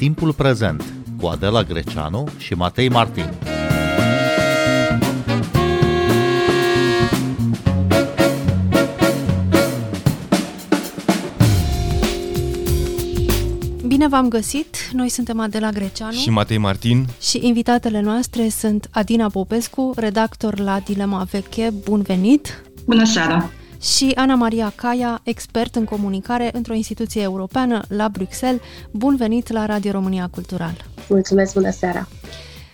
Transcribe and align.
Timpul 0.00 0.32
prezent 0.32 0.84
cu 1.20 1.26
Adela 1.26 1.62
Greceanu 1.62 2.28
și 2.38 2.54
Matei 2.54 2.88
Martin. 2.88 3.24
Bine 13.86 14.08
v-am 14.08 14.28
găsit! 14.28 14.76
Noi 14.92 15.08
suntem 15.08 15.40
Adela 15.40 15.70
Greceanu 15.70 16.12
și 16.12 16.30
Matei 16.30 16.58
Martin 16.58 17.06
și 17.20 17.46
invitatele 17.46 18.00
noastre 18.00 18.48
sunt 18.48 18.88
Adina 18.92 19.28
Popescu, 19.28 19.92
redactor 19.96 20.58
la 20.58 20.80
Dilema 20.84 21.26
Veche. 21.30 21.70
Bun 21.84 22.02
venit! 22.02 22.62
Bună 22.84 23.04
seara! 23.04 23.50
Și 23.80 24.12
Ana 24.14 24.34
Maria 24.34 24.72
Caia, 24.74 25.20
expert 25.24 25.74
în 25.74 25.84
comunicare 25.84 26.50
într-o 26.52 26.74
instituție 26.74 27.22
europeană 27.22 27.82
la 27.88 28.08
Bruxelles. 28.08 28.60
Bun 28.90 29.16
venit 29.16 29.52
la 29.52 29.66
Radio 29.66 29.90
România 29.90 30.28
Cultural! 30.30 30.84
Mulțumesc, 31.08 31.54
bună 31.54 31.70
seara! 31.70 32.08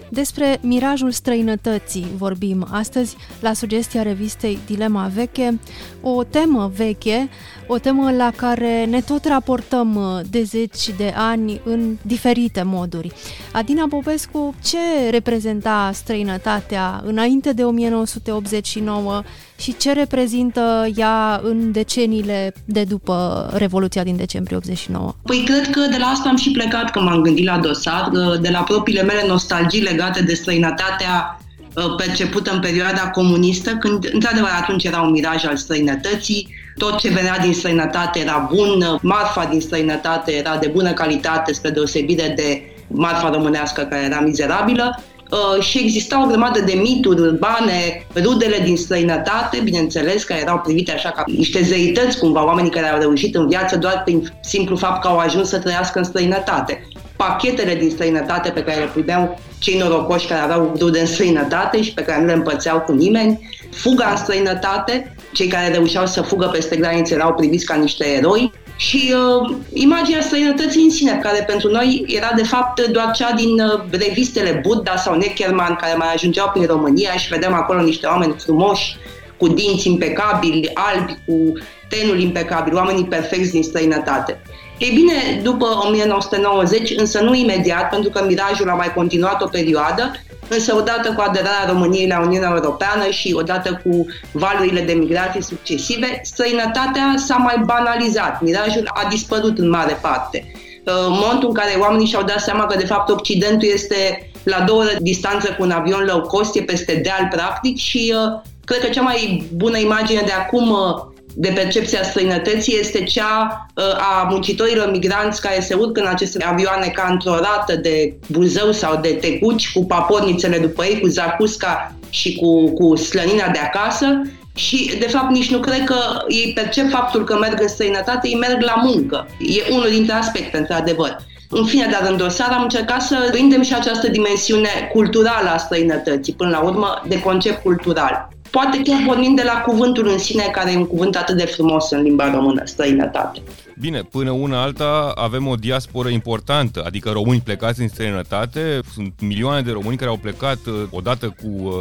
Despre 0.08 0.58
mirajul 0.62 1.10
străinătății 1.10 2.06
vorbim 2.16 2.66
astăzi 2.70 3.16
la 3.40 3.52
sugestia 3.52 4.02
revistei 4.02 4.58
Dilema 4.66 5.10
Veche, 5.14 5.60
o 6.00 6.22
temă 6.24 6.72
veche, 6.76 7.28
o 7.66 7.78
temă 7.78 8.10
la 8.12 8.32
care 8.36 8.84
ne 8.84 9.00
tot 9.00 9.24
raportăm 9.24 9.94
uh, 9.94 10.20
de 10.30 10.42
zeci 10.42 10.88
de 10.96 11.12
ani 11.16 11.60
în 11.64 11.96
diferite 12.02 12.62
moduri. 12.62 13.12
Adina 13.52 13.86
Popescu, 13.88 14.54
ce 14.62 15.10
reprezenta 15.10 15.90
străinătatea 15.94 17.02
înainte 17.04 17.52
de 17.52 17.64
1989 17.64 19.22
și 19.58 19.76
ce 19.76 19.92
reprezintă 19.92 20.86
ea 20.96 21.40
în 21.42 21.72
deceniile 21.72 22.54
de 22.64 22.84
după 22.84 23.48
Revoluția 23.54 24.02
din 24.02 24.16
decembrie 24.16 24.56
89? 24.56 25.14
Păi 25.22 25.42
cred 25.44 25.70
că 25.70 25.80
de 25.80 25.96
la 25.98 26.06
asta 26.06 26.28
am 26.28 26.36
și 26.36 26.50
plecat 26.50 26.90
când 26.90 27.04
m-am 27.04 27.22
gândit 27.22 27.44
la 27.44 27.58
dosar, 27.58 28.10
de 28.40 28.48
la 28.50 28.62
propriile 28.62 29.02
mele 29.02 29.26
nostalgii 29.26 29.82
legate 29.82 30.22
de 30.22 30.34
străinătatea 30.34 31.40
uh, 31.74 31.94
percepută 31.96 32.50
în 32.52 32.60
perioada 32.60 33.10
comunistă, 33.10 33.70
când 33.70 34.08
într-adevăr 34.12 34.50
atunci 34.60 34.84
era 34.84 35.00
un 35.00 35.10
miraj 35.10 35.44
al 35.44 35.56
străinătății, 35.56 36.48
tot 36.76 36.98
ce 36.98 37.08
venea 37.08 37.38
din 37.38 37.52
străinătate 37.52 38.20
era 38.20 38.48
bun, 38.54 38.98
marfa 39.02 39.44
din 39.44 39.60
străinătate 39.60 40.32
era 40.32 40.56
de 40.56 40.70
bună 40.72 40.92
calitate, 40.92 41.52
spre 41.52 41.70
deosebire 41.70 42.32
de 42.36 42.62
marfa 42.88 43.30
românească 43.30 43.82
care 43.82 44.04
era 44.04 44.20
mizerabilă 44.20 45.02
Uh, 45.30 45.62
și 45.62 45.78
exista 45.78 46.22
o 46.22 46.26
grămadă 46.26 46.60
de 46.60 46.72
mituri 46.72 47.20
urbane, 47.20 48.06
rudele 48.14 48.58
din 48.64 48.76
străinătate, 48.76 49.60
bineînțeles, 49.64 50.24
care 50.24 50.40
erau 50.40 50.58
privite 50.58 50.92
așa 50.92 51.10
ca 51.10 51.24
niște 51.26 51.62
zeități, 51.62 52.18
cumva, 52.18 52.44
oamenii 52.44 52.70
care 52.70 52.86
au 52.86 52.98
reușit 52.98 53.34
în 53.34 53.48
viață 53.48 53.76
doar 53.76 54.02
prin 54.04 54.32
simplu 54.40 54.76
fapt 54.76 55.00
că 55.02 55.08
au 55.08 55.18
ajuns 55.18 55.48
să 55.48 55.58
trăiască 55.58 55.98
în 55.98 56.04
străinătate. 56.04 56.88
Pachetele 57.16 57.74
din 57.74 57.90
străinătate 57.90 58.50
pe 58.50 58.62
care 58.62 58.80
le 58.80 58.90
primeau 58.92 59.38
cei 59.58 59.78
norocoși 59.78 60.26
care 60.26 60.40
aveau 60.40 60.74
rude 60.78 61.00
în 61.00 61.06
străinătate 61.06 61.82
și 61.82 61.94
pe 61.94 62.02
care 62.02 62.20
nu 62.20 62.26
le 62.26 62.32
împărțeau 62.32 62.80
cu 62.80 62.92
nimeni, 62.92 63.48
fuga 63.70 64.08
în 64.10 64.16
străinătate, 64.16 65.14
cei 65.32 65.46
care 65.46 65.72
reușeau 65.72 66.06
să 66.06 66.22
fugă 66.22 66.46
peste 66.46 66.76
granițe 66.76 67.14
erau 67.14 67.34
priviți 67.34 67.64
ca 67.64 67.74
niște 67.74 68.06
eroi, 68.06 68.52
și 68.76 69.14
uh, 69.14 69.56
imaginea 69.72 70.20
străinătății 70.20 70.82
în 70.82 70.90
sine, 70.90 71.18
care 71.22 71.44
pentru 71.46 71.70
noi 71.70 72.04
era 72.06 72.30
de 72.36 72.42
fapt 72.42 72.86
doar 72.86 73.10
cea 73.10 73.32
din 73.32 73.60
uh, 73.60 73.80
revistele 73.90 74.60
Buddha 74.62 74.96
sau 74.96 75.16
Neckerman, 75.16 75.74
care 75.74 75.94
mai 75.94 76.12
ajungeau 76.14 76.50
prin 76.52 76.66
România 76.66 77.12
și 77.12 77.28
vedeam 77.28 77.52
acolo 77.52 77.80
niște 77.82 78.06
oameni 78.06 78.34
frumoși, 78.38 78.96
cu 79.36 79.48
dinți 79.48 79.88
impecabili, 79.88 80.70
albi, 80.74 81.12
cu 81.26 81.52
tenul 81.88 82.20
impecabil, 82.20 82.74
oamenii 82.74 83.04
perfecți 83.04 83.50
din 83.50 83.62
străinătate. 83.62 84.40
Ei 84.78 84.90
bine, 84.94 85.40
după 85.42 85.66
1990, 85.86 86.90
însă 86.96 87.20
nu 87.20 87.34
imediat, 87.34 87.88
pentru 87.88 88.10
că 88.10 88.24
mirajul 88.26 88.70
a 88.70 88.74
mai 88.74 88.92
continuat 88.94 89.42
o 89.42 89.46
perioadă, 89.46 90.12
Însă 90.48 90.74
odată 90.74 91.12
cu 91.12 91.20
aderarea 91.20 91.68
României 91.68 92.08
la 92.08 92.20
Uniunea 92.20 92.52
Europeană 92.54 93.10
și 93.10 93.34
odată 93.38 93.80
cu 93.84 94.06
valurile 94.32 94.80
de 94.80 94.92
migrație 94.92 95.40
succesive, 95.40 96.20
străinătatea 96.22 97.14
s-a 97.16 97.36
mai 97.36 97.62
banalizat, 97.64 98.40
mirajul 98.40 98.90
a 98.94 99.08
dispărut 99.08 99.58
în 99.58 99.68
mare 99.68 99.98
parte. 100.02 100.52
În 100.84 101.10
momentul 101.10 101.48
în 101.48 101.54
care 101.54 101.76
oamenii 101.80 102.06
și-au 102.06 102.22
dat 102.22 102.40
seama 102.40 102.66
că 102.66 102.78
de 102.78 102.86
fapt 102.86 103.08
Occidentul 103.08 103.68
este 103.72 104.30
la 104.42 104.60
două 104.60 104.80
ore 104.80 104.96
distanță 105.00 105.52
cu 105.52 105.62
un 105.62 105.70
avion 105.70 106.04
low 106.04 106.20
cost, 106.20 106.56
e 106.56 106.62
peste 106.62 107.00
deal 107.04 107.28
practic 107.30 107.76
și 107.76 108.14
uh, 108.16 108.40
cred 108.64 108.80
că 108.80 108.86
cea 108.86 109.02
mai 109.02 109.48
bună 109.54 109.78
imagine 109.78 110.22
de 110.24 110.32
acum 110.32 110.70
uh, 110.70 111.14
de 111.38 111.52
percepția 111.54 112.02
străinătății 112.02 112.78
este 112.78 113.02
cea 113.04 113.66
uh, 113.74 113.84
a 113.84 114.26
muncitorilor 114.30 114.90
migranți 114.90 115.40
care 115.40 115.60
se 115.60 115.74
urcă 115.74 116.00
în 116.00 116.06
aceste 116.06 116.44
avioane 116.44 116.86
ca 116.86 117.08
într-o 117.10 117.34
rată 117.34 117.76
de 117.76 118.14
Buzău 118.28 118.72
sau 118.72 119.00
de 119.00 119.08
Tecuci 119.08 119.72
cu 119.72 119.84
papornițele 119.84 120.58
după 120.58 120.84
ei, 120.84 121.00
cu 121.00 121.06
zacusca 121.06 121.94
și 122.10 122.36
cu, 122.36 122.70
cu 122.70 122.96
slănina 122.96 123.48
de 123.48 123.58
acasă 123.58 124.22
și, 124.54 124.96
de 124.98 125.06
fapt, 125.06 125.30
nici 125.30 125.50
nu 125.50 125.58
cred 125.58 125.84
că 125.84 125.96
ei 126.28 126.52
percep 126.54 126.90
faptul 126.90 127.24
că 127.24 127.38
merg 127.38 127.60
în 127.60 127.68
străinătate, 127.68 128.28
ei 128.28 128.34
merg 128.34 128.62
la 128.62 128.74
muncă. 128.84 129.26
E 129.38 129.72
unul 129.74 129.88
dintre 129.90 130.14
aspecte, 130.14 130.56
într-adevăr. 130.56 131.16
În 131.50 131.64
fine, 131.64 131.88
dar 131.90 132.10
în 132.10 132.16
dosar 132.16 132.50
am 132.52 132.62
încercat 132.62 133.02
să 133.02 133.28
prindem 133.30 133.62
și 133.62 133.74
această 133.74 134.08
dimensiune 134.08 134.68
culturală 134.92 135.48
a 135.48 135.56
străinătății, 135.56 136.32
până 136.32 136.50
la 136.50 136.60
urmă, 136.60 137.02
de 137.08 137.20
concept 137.20 137.62
cultural. 137.62 138.28
Poate 138.56 138.82
chiar 138.82 139.02
pornind 139.06 139.36
de 139.36 139.42
la 139.42 139.60
cuvântul 139.60 140.08
în 140.08 140.18
sine, 140.18 140.42
care 140.52 140.72
e 140.72 140.76
un 140.76 140.86
cuvânt 140.86 141.16
atât 141.16 141.36
de 141.36 141.44
frumos 141.44 141.90
în 141.90 142.02
limba 142.02 142.30
română, 142.30 142.62
străinătate. 142.64 143.42
Bine, 143.78 144.00
până 144.02 144.30
una 144.30 144.62
alta 144.62 145.12
avem 145.14 145.46
o 145.46 145.54
diasporă 145.54 146.08
importantă, 146.08 146.82
adică 146.86 147.10
români 147.10 147.40
plecați 147.40 147.80
în 147.80 147.88
străinătate. 147.88 148.80
Sunt 148.94 149.12
milioane 149.20 149.62
de 149.62 149.70
români 149.70 149.96
care 149.96 150.10
au 150.10 150.16
plecat 150.16 150.58
uh, 150.66 150.74
odată 150.90 151.26
cu 151.26 151.46
uh, 151.46 151.72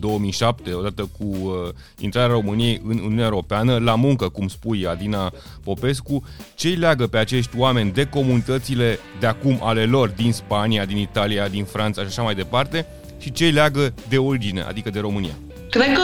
2007, 0.00 0.72
odată 0.72 1.08
cu 1.18 1.24
uh, 1.24 1.52
intrarea 1.98 2.34
României 2.34 2.80
în 2.88 2.98
Uniunea 2.98 3.24
Europeană, 3.24 3.78
la 3.78 3.94
muncă, 3.94 4.28
cum 4.28 4.48
spui 4.48 4.86
Adina 4.86 5.32
Popescu. 5.64 6.24
Ce 6.54 6.68
îi 6.68 6.74
leagă 6.74 7.06
pe 7.06 7.18
acești 7.18 7.58
oameni 7.58 7.92
de 7.92 8.04
comunitățile 8.04 8.98
de 9.20 9.26
acum 9.26 9.58
ale 9.62 9.84
lor 9.84 10.08
din 10.08 10.32
Spania, 10.32 10.84
din 10.84 10.96
Italia, 10.96 11.48
din 11.48 11.64
Franța 11.64 12.00
și 12.00 12.08
așa 12.08 12.22
mai 12.22 12.34
departe? 12.34 12.86
Și 13.18 13.32
ce 13.32 13.44
îi 13.44 13.52
leagă 13.52 13.94
de 14.08 14.18
origine, 14.18 14.60
adică 14.60 14.90
de 14.90 15.00
România? 15.00 15.34
Cred 15.70 15.92
că 15.92 16.02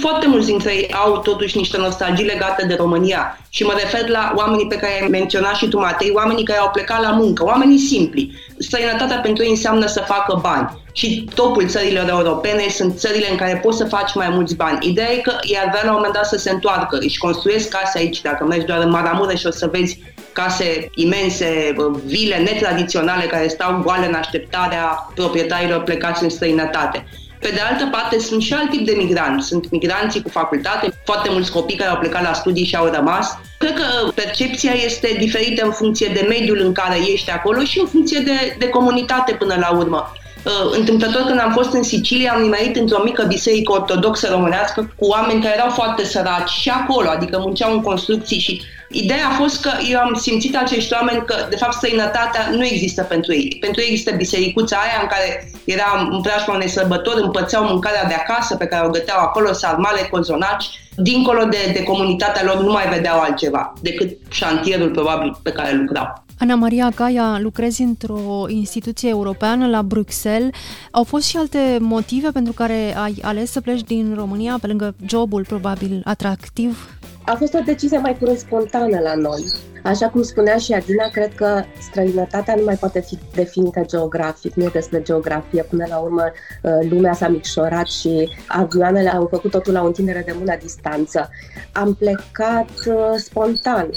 foarte 0.00 0.26
mulți 0.26 0.46
dintre 0.46 0.74
ei 0.74 0.92
au 0.92 1.18
totuși 1.18 1.56
niște 1.56 1.76
nostalgii 1.78 2.24
legate 2.24 2.66
de 2.66 2.74
România 2.74 3.38
și 3.48 3.62
mă 3.62 3.72
refer 3.76 4.08
la 4.08 4.32
oamenii 4.36 4.66
pe 4.66 4.76
care 4.76 5.02
ai 5.02 5.08
menționat 5.08 5.54
și 5.54 5.68
tu, 5.68 5.78
Matei, 5.78 6.10
oamenii 6.14 6.44
care 6.44 6.58
au 6.58 6.70
plecat 6.70 7.02
la 7.02 7.10
muncă, 7.10 7.44
oamenii 7.44 7.78
simpli. 7.78 8.32
Străinătatea 8.58 9.16
pentru 9.16 9.44
ei 9.44 9.50
înseamnă 9.50 9.86
să 9.86 10.04
facă 10.06 10.38
bani 10.42 10.68
și 10.92 11.28
topul 11.34 11.68
țărilor 11.68 12.08
europene 12.08 12.66
sunt 12.68 12.98
țările 12.98 13.30
în 13.30 13.36
care 13.36 13.60
poți 13.62 13.76
să 13.76 13.84
faci 13.84 14.14
mai 14.14 14.28
mulți 14.28 14.56
bani. 14.56 14.86
Ideea 14.88 15.12
e 15.12 15.16
că 15.16 15.32
i-ar 15.42 15.68
vrea 15.70 15.84
la 15.84 15.90
un 15.90 15.96
moment 15.96 16.14
dat 16.14 16.26
să 16.26 16.36
se 16.36 16.50
întoarcă, 16.50 16.98
își 17.00 17.18
construiesc 17.18 17.68
case 17.68 17.98
aici, 17.98 18.20
dacă 18.20 18.44
mergi 18.44 18.66
doar 18.66 18.82
în 18.82 18.90
Maramureș 18.90 19.44
o 19.44 19.50
să 19.50 19.68
vezi 19.72 19.98
case 20.32 20.90
imense, 20.94 21.74
vile 22.04 22.36
netradiționale 22.36 23.24
care 23.24 23.48
stau 23.48 23.80
goale 23.82 24.06
în 24.06 24.14
așteptarea 24.14 25.10
proprietarilor 25.14 25.82
plecați 25.82 26.22
în 26.22 26.28
străinătate. 26.28 27.06
Pe 27.46 27.52
de 27.52 27.60
altă 27.60 27.86
parte, 27.90 28.18
sunt 28.18 28.42
și 28.42 28.52
alt 28.52 28.70
tip 28.70 28.86
de 28.86 28.94
migranți. 28.96 29.46
Sunt 29.46 29.70
migranții 29.70 30.22
cu 30.22 30.28
facultate, 30.28 30.92
foarte 31.04 31.30
mulți 31.30 31.50
copii 31.50 31.76
care 31.76 31.90
au 31.90 31.98
plecat 31.98 32.22
la 32.22 32.32
studii 32.32 32.64
și 32.64 32.76
au 32.76 32.86
rămas. 32.86 33.38
Cred 33.58 33.74
că 33.74 34.10
percepția 34.14 34.72
este 34.72 35.16
diferită 35.18 35.64
în 35.64 35.72
funcție 35.72 36.10
de 36.14 36.26
mediul 36.28 36.60
în 36.60 36.72
care 36.72 36.96
ești 37.12 37.30
acolo 37.30 37.64
și 37.64 37.80
în 37.80 37.86
funcție 37.86 38.18
de, 38.20 38.56
de 38.58 38.68
comunitate 38.68 39.32
până 39.32 39.56
la 39.60 39.76
urmă. 39.76 40.12
Uh, 40.46 40.76
întâmplător, 40.78 41.22
când 41.22 41.40
am 41.40 41.52
fost 41.52 41.72
în 41.72 41.82
Sicilia, 41.82 42.32
am 42.32 42.42
nimerit 42.42 42.76
într-o 42.76 43.02
mică 43.04 43.24
biserică 43.24 43.72
ortodoxă 43.72 44.28
românească 44.30 44.94
cu 44.96 45.06
oameni 45.06 45.42
care 45.42 45.54
erau 45.54 45.70
foarte 45.70 46.04
săraci 46.04 46.50
și 46.50 46.68
acolo, 46.68 47.08
adică 47.08 47.38
munceau 47.38 47.72
în 47.72 47.80
construcții 47.80 48.38
și 48.38 48.62
Ideea 48.90 49.26
a 49.28 49.34
fost 49.42 49.62
că 49.62 49.70
eu 49.90 49.98
am 49.98 50.14
simțit 50.14 50.56
acești 50.56 50.92
oameni 50.92 51.24
că, 51.24 51.34
de 51.50 51.56
fapt, 51.56 51.72
străinătatea 51.72 52.48
nu 52.50 52.64
există 52.64 53.02
pentru 53.02 53.32
ei. 53.32 53.56
Pentru 53.60 53.80
ei 53.80 53.88
există 53.88 54.14
bisericuța 54.16 54.76
aia 54.76 55.00
în 55.02 55.08
care 55.08 55.52
era 55.64 56.08
în 56.10 56.20
preajma 56.20 56.54
unei 56.54 56.68
sărbători, 56.68 57.22
împățeau 57.22 57.64
mâncarea 57.64 58.04
de 58.04 58.14
acasă 58.14 58.56
pe 58.56 58.66
care 58.66 58.86
o 58.86 58.90
găteau 58.90 59.18
acolo, 59.18 59.52
sarmale, 59.52 60.08
cozonaci. 60.10 60.64
Dincolo 60.96 61.44
de, 61.44 61.70
de 61.72 61.82
comunitatea 61.82 62.44
lor 62.44 62.60
nu 62.60 62.72
mai 62.72 62.88
vedeau 62.88 63.20
altceva 63.20 63.72
decât 63.80 64.10
șantierul 64.30 64.90
probabil 64.90 65.38
pe 65.42 65.50
care 65.50 65.72
lucrau. 65.72 66.25
Ana 66.38 66.54
Maria 66.54 66.88
Gaia, 66.88 67.38
lucrezi 67.40 67.82
într-o 67.82 68.44
instituție 68.48 69.08
europeană 69.08 69.66
la 69.66 69.82
Bruxelles. 69.82 70.50
Au 70.90 71.04
fost 71.04 71.26
și 71.26 71.36
alte 71.36 71.78
motive 71.80 72.30
pentru 72.30 72.52
care 72.52 72.96
ai 72.96 73.18
ales 73.22 73.50
să 73.50 73.60
pleci 73.60 73.82
din 73.82 74.14
România, 74.14 74.58
pe 74.60 74.66
lângă 74.66 74.94
jobul 75.06 75.44
probabil 75.44 76.02
atractiv? 76.04 76.98
A 77.24 77.34
fost 77.34 77.54
o 77.54 77.60
decizie 77.64 77.98
mai 77.98 78.18
curând 78.18 78.38
spontană 78.38 78.98
la 78.98 79.14
noi. 79.14 79.44
Așa 79.86 80.08
cum 80.08 80.22
spunea 80.22 80.56
și 80.56 80.72
Adina, 80.72 81.08
cred 81.12 81.34
că 81.34 81.62
străinătatea 81.90 82.54
nu 82.54 82.64
mai 82.64 82.74
poate 82.74 83.00
fi 83.00 83.18
definită 83.34 83.82
geografic, 83.86 84.54
nu 84.54 84.64
e 84.64 84.70
despre 84.72 85.02
geografie. 85.02 85.62
Până 85.62 85.84
la 85.88 85.96
urmă, 85.96 86.22
uh, 86.62 86.90
lumea 86.90 87.12
s-a 87.12 87.28
micșorat 87.28 87.86
și 87.86 88.28
avioanele 88.46 89.08
au 89.08 89.26
făcut 89.30 89.50
totul 89.50 89.72
la 89.72 89.82
o 89.82 89.86
întindere 89.86 90.22
de 90.26 90.34
mână 90.38 90.56
distanță. 90.60 91.30
Am 91.72 91.94
plecat 91.94 92.70
uh, 92.86 92.94
spontan, 93.16 93.90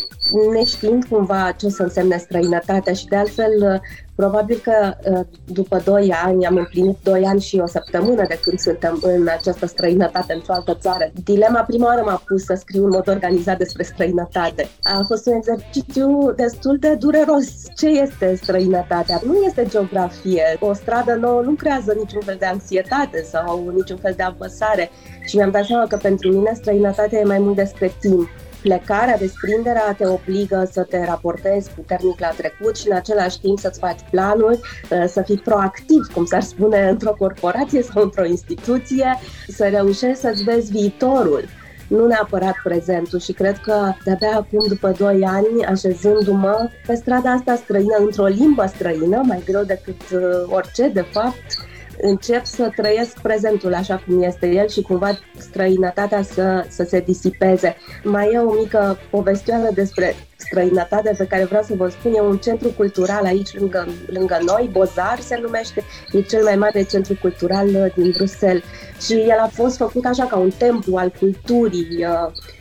neștiind 0.53 1.05
cumva 1.05 1.51
ce 1.57 1.65
o 1.65 1.69
să 1.69 1.83
însemne 1.83 2.17
străinătatea 2.29 2.93
și 2.93 3.05
de 3.05 3.15
altfel 3.15 3.81
Probabil 4.19 4.59
că 4.63 4.93
uh, 5.11 5.25
după 5.45 5.81
2 5.85 6.13
ani, 6.23 6.45
am 6.45 6.55
împlinit 6.55 6.97
2 7.03 7.23
ani 7.25 7.41
și 7.41 7.57
o 7.57 7.67
săptămână 7.67 8.25
de 8.27 8.39
când 8.41 8.59
suntem 8.59 8.99
în 9.01 9.27
această 9.37 9.65
străinătate 9.65 10.33
într-o 10.33 10.53
altă 10.53 10.77
țară. 10.79 11.11
Dilema 11.23 11.61
prima 11.61 11.85
oară 11.85 12.01
m-a 12.05 12.21
pus 12.25 12.43
să 12.43 12.53
scriu 12.59 12.83
în 12.83 12.89
mod 12.89 13.07
organizat 13.07 13.57
despre 13.57 13.83
străinătate. 13.83 14.67
A 14.83 15.03
fost 15.07 15.27
un 15.27 15.33
exercițiu 15.33 16.31
destul 16.35 16.77
de 16.77 16.95
dureros. 16.95 17.45
Ce 17.75 17.87
este 17.87 18.35
străinătatea? 18.35 19.21
Nu 19.25 19.35
este 19.45 19.65
geografie. 19.69 20.43
O 20.59 20.73
stradă 20.73 21.13
nouă 21.13 21.41
nu 21.41 21.51
creează 21.51 21.93
niciun 21.97 22.21
fel 22.21 22.35
de 22.39 22.45
anxietate 22.45 23.21
sau 23.31 23.71
niciun 23.75 23.97
fel 23.97 24.13
de 24.17 24.23
apăsare. 24.23 24.89
Și 25.25 25.35
mi-am 25.35 25.51
dat 25.51 25.65
seama 25.65 25.87
că 25.87 25.97
pentru 26.01 26.31
mine 26.31 26.51
străinătatea 26.53 27.19
e 27.19 27.23
mai 27.23 27.39
mult 27.39 27.55
despre 27.55 27.91
timp 27.99 28.29
plecarea, 28.61 29.17
desprinderea 29.17 29.95
te 29.97 30.07
obligă 30.07 30.69
să 30.71 30.83
te 30.83 31.05
raportezi 31.05 31.69
puternic 31.75 32.19
la 32.19 32.27
trecut 32.27 32.77
și 32.77 32.89
în 32.89 32.95
același 32.95 33.39
timp 33.39 33.59
să-ți 33.59 33.79
faci 33.79 33.99
planuri, 34.11 34.59
uh, 34.91 35.03
să 35.07 35.21
fii 35.21 35.37
proactiv, 35.37 36.05
cum 36.13 36.25
s-ar 36.25 36.41
spune 36.41 36.87
într-o 36.93 37.15
corporație 37.17 37.81
sau 37.81 38.03
într-o 38.03 38.25
instituție, 38.25 39.19
să 39.47 39.67
reușești 39.67 40.19
să-ți 40.19 40.43
vezi 40.43 40.71
viitorul 40.71 41.43
nu 41.89 42.07
neapărat 42.07 42.55
prezentul. 42.63 43.19
Și 43.19 43.31
cred 43.31 43.57
că 43.57 43.91
de-abia 44.03 44.35
acum, 44.35 44.65
după 44.67 44.93
2 44.97 45.23
ani, 45.25 45.65
așezându-mă 45.65 46.69
pe 46.87 46.95
strada 46.95 47.31
asta 47.31 47.55
străină, 47.55 47.95
într-o 47.99 48.25
limbă 48.25 48.65
străină, 48.65 49.21
mai 49.25 49.41
greu 49.45 49.63
decât 49.63 50.01
uh, 50.13 50.21
orice, 50.49 50.87
de 50.87 51.05
fapt, 51.11 51.68
încep 52.01 52.45
să 52.45 52.71
trăiesc 52.75 53.19
prezentul 53.21 53.73
așa 53.73 54.03
cum 54.07 54.21
este 54.21 54.47
el 54.47 54.67
și 54.67 54.81
cumva 54.81 55.19
străinătatea 55.37 56.21
să, 56.21 56.65
să 56.69 56.83
se 56.83 56.99
disipeze. 56.99 57.75
Mai 58.03 58.29
e 58.33 58.37
o 58.37 58.53
mică 58.53 58.97
povestioară 59.09 59.69
despre 59.73 60.15
străinătate 60.35 61.15
pe 61.17 61.25
care 61.25 61.45
vreau 61.45 61.63
să 61.63 61.73
vă 61.75 61.89
spun. 61.89 62.13
E 62.13 62.21
un 62.21 62.37
centru 62.37 62.69
cultural 62.77 63.25
aici 63.25 63.59
lângă, 63.59 63.87
lângă 64.05 64.37
noi, 64.45 64.69
Bozar 64.71 65.19
se 65.19 65.39
numește, 65.41 65.83
e 66.11 66.21
cel 66.21 66.43
mai 66.43 66.55
mare 66.55 66.83
centru 66.83 67.17
cultural 67.21 67.67
uh, 67.67 67.93
din 67.95 68.13
Bruxelles 68.17 68.63
și 69.01 69.13
el 69.13 69.39
a 69.39 69.49
fost 69.53 69.77
făcut 69.77 70.05
așa 70.05 70.25
ca 70.25 70.37
un 70.37 70.51
templu 70.57 70.95
al 70.95 71.13
culturii. 71.19 72.05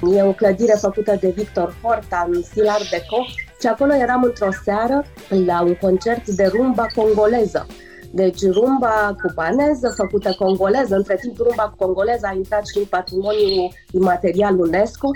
Uh, 0.02 0.16
e 0.16 0.22
o 0.22 0.32
clădire 0.32 0.74
făcută 0.80 1.16
de 1.20 1.32
Victor 1.36 1.74
Horta 1.82 2.28
în 2.30 2.42
stil 2.42 2.68
art 2.68 2.90
deco 2.90 3.26
și 3.60 3.66
acolo 3.66 3.94
eram 3.94 4.22
într-o 4.22 4.48
seară 4.64 5.04
la 5.46 5.62
un 5.62 5.74
concert 5.74 6.26
de 6.28 6.46
rumba 6.46 6.86
congoleză 6.94 7.66
deci 8.10 8.50
rumba 8.50 9.16
cubaneză, 9.22 9.92
făcută 9.96 10.34
congoleză, 10.38 10.96
între 10.96 11.16
timp 11.20 11.36
rumba 11.36 11.74
congoleză 11.76 12.26
a 12.26 12.34
intrat 12.34 12.66
și 12.66 12.78
în 12.78 12.84
patrimoniul 12.84 13.72
imaterial 13.90 14.58
UNESCO. 14.60 15.08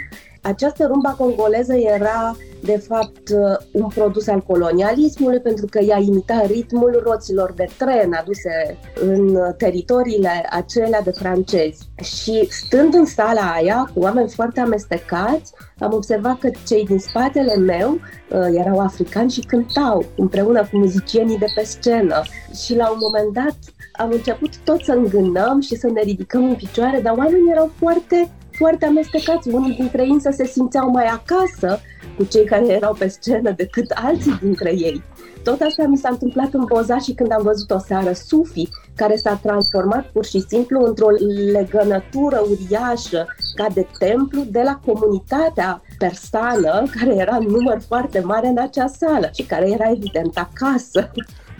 Această 0.42 0.86
rumba 0.86 1.10
congoleză 1.10 1.74
era 1.74 2.36
de 2.62 2.76
fapt 2.88 3.28
un 3.72 3.88
produs 3.94 4.26
al 4.26 4.40
colonialismului 4.40 5.40
pentru 5.40 5.66
că 5.70 5.78
ea 5.78 5.98
imita 5.98 6.42
ritmul 6.46 7.02
roților 7.04 7.52
de 7.52 7.66
tren 7.78 8.12
aduse 8.12 8.78
în 9.00 9.38
teritoriile 9.56 10.46
acelea 10.50 11.02
de 11.02 11.10
francezi. 11.10 11.88
Și 12.02 12.46
stând 12.50 12.94
în 12.94 13.04
sala 13.04 13.52
aia 13.52 13.90
cu 13.94 14.00
oameni 14.00 14.28
foarte 14.28 14.60
amestecați, 14.60 15.52
am 15.78 15.92
observat 15.92 16.38
că 16.38 16.50
cei 16.66 16.84
din 16.84 16.98
spatele 16.98 17.56
meu 17.56 17.92
uh, 17.92 18.58
erau 18.58 18.78
africani 18.78 19.30
și 19.30 19.40
cântau 19.40 20.04
împreună 20.16 20.60
cu 20.70 20.78
muzicienii 20.78 21.38
de 21.38 21.46
pe 21.54 21.64
scenă. 21.64 22.22
Și 22.64 22.76
la 22.76 22.90
un 22.90 22.98
moment 23.00 23.32
dat 23.32 23.56
am 23.92 24.10
început 24.10 24.58
tot 24.58 24.80
să 24.84 24.92
îngânăm 24.92 25.60
și 25.60 25.76
să 25.76 25.90
ne 25.90 26.02
ridicăm 26.02 26.44
în 26.44 26.54
picioare, 26.54 27.00
dar 27.00 27.14
oamenii 27.16 27.50
erau 27.50 27.70
foarte 27.78 28.30
foarte 28.56 28.86
amestecați. 28.86 29.48
Unii 29.48 29.74
dintre 29.74 30.02
ei 30.02 30.20
să 30.20 30.32
se 30.36 30.44
simțeau 30.46 30.90
mai 30.90 31.04
acasă 31.04 31.80
cu 32.16 32.24
cei 32.24 32.44
care 32.44 32.66
erau 32.66 32.94
pe 32.98 33.08
scenă 33.08 33.50
decât 33.50 33.90
alții 33.90 34.38
dintre 34.40 34.70
ei. 34.70 35.02
Tot 35.44 35.60
așa 35.60 35.86
mi 35.86 35.96
s-a 35.96 36.08
întâmplat 36.08 36.52
în 36.52 36.64
Boza 36.64 36.98
și 36.98 37.12
când 37.12 37.32
am 37.32 37.42
văzut 37.42 37.70
o 37.70 37.78
seară 37.78 38.12
Sufi, 38.12 38.68
care 38.96 39.16
s-a 39.16 39.40
transformat 39.42 40.06
pur 40.06 40.24
și 40.24 40.44
simplu 40.48 40.84
într-o 40.84 41.08
legănătură 41.52 42.42
uriașă 42.50 43.26
ca 43.54 43.66
de 43.74 43.86
templu 43.98 44.42
de 44.48 44.62
la 44.64 44.80
comunitatea 44.86 45.82
persană, 45.98 46.82
care 46.98 47.14
era 47.14 47.36
în 47.36 47.46
număr 47.46 47.80
foarte 47.86 48.20
mare 48.20 48.46
în 48.46 48.58
acea 48.58 48.86
sală 48.86 49.30
și 49.34 49.42
care 49.42 49.70
era 49.70 49.90
evident 49.90 50.36
acasă. 50.38 51.10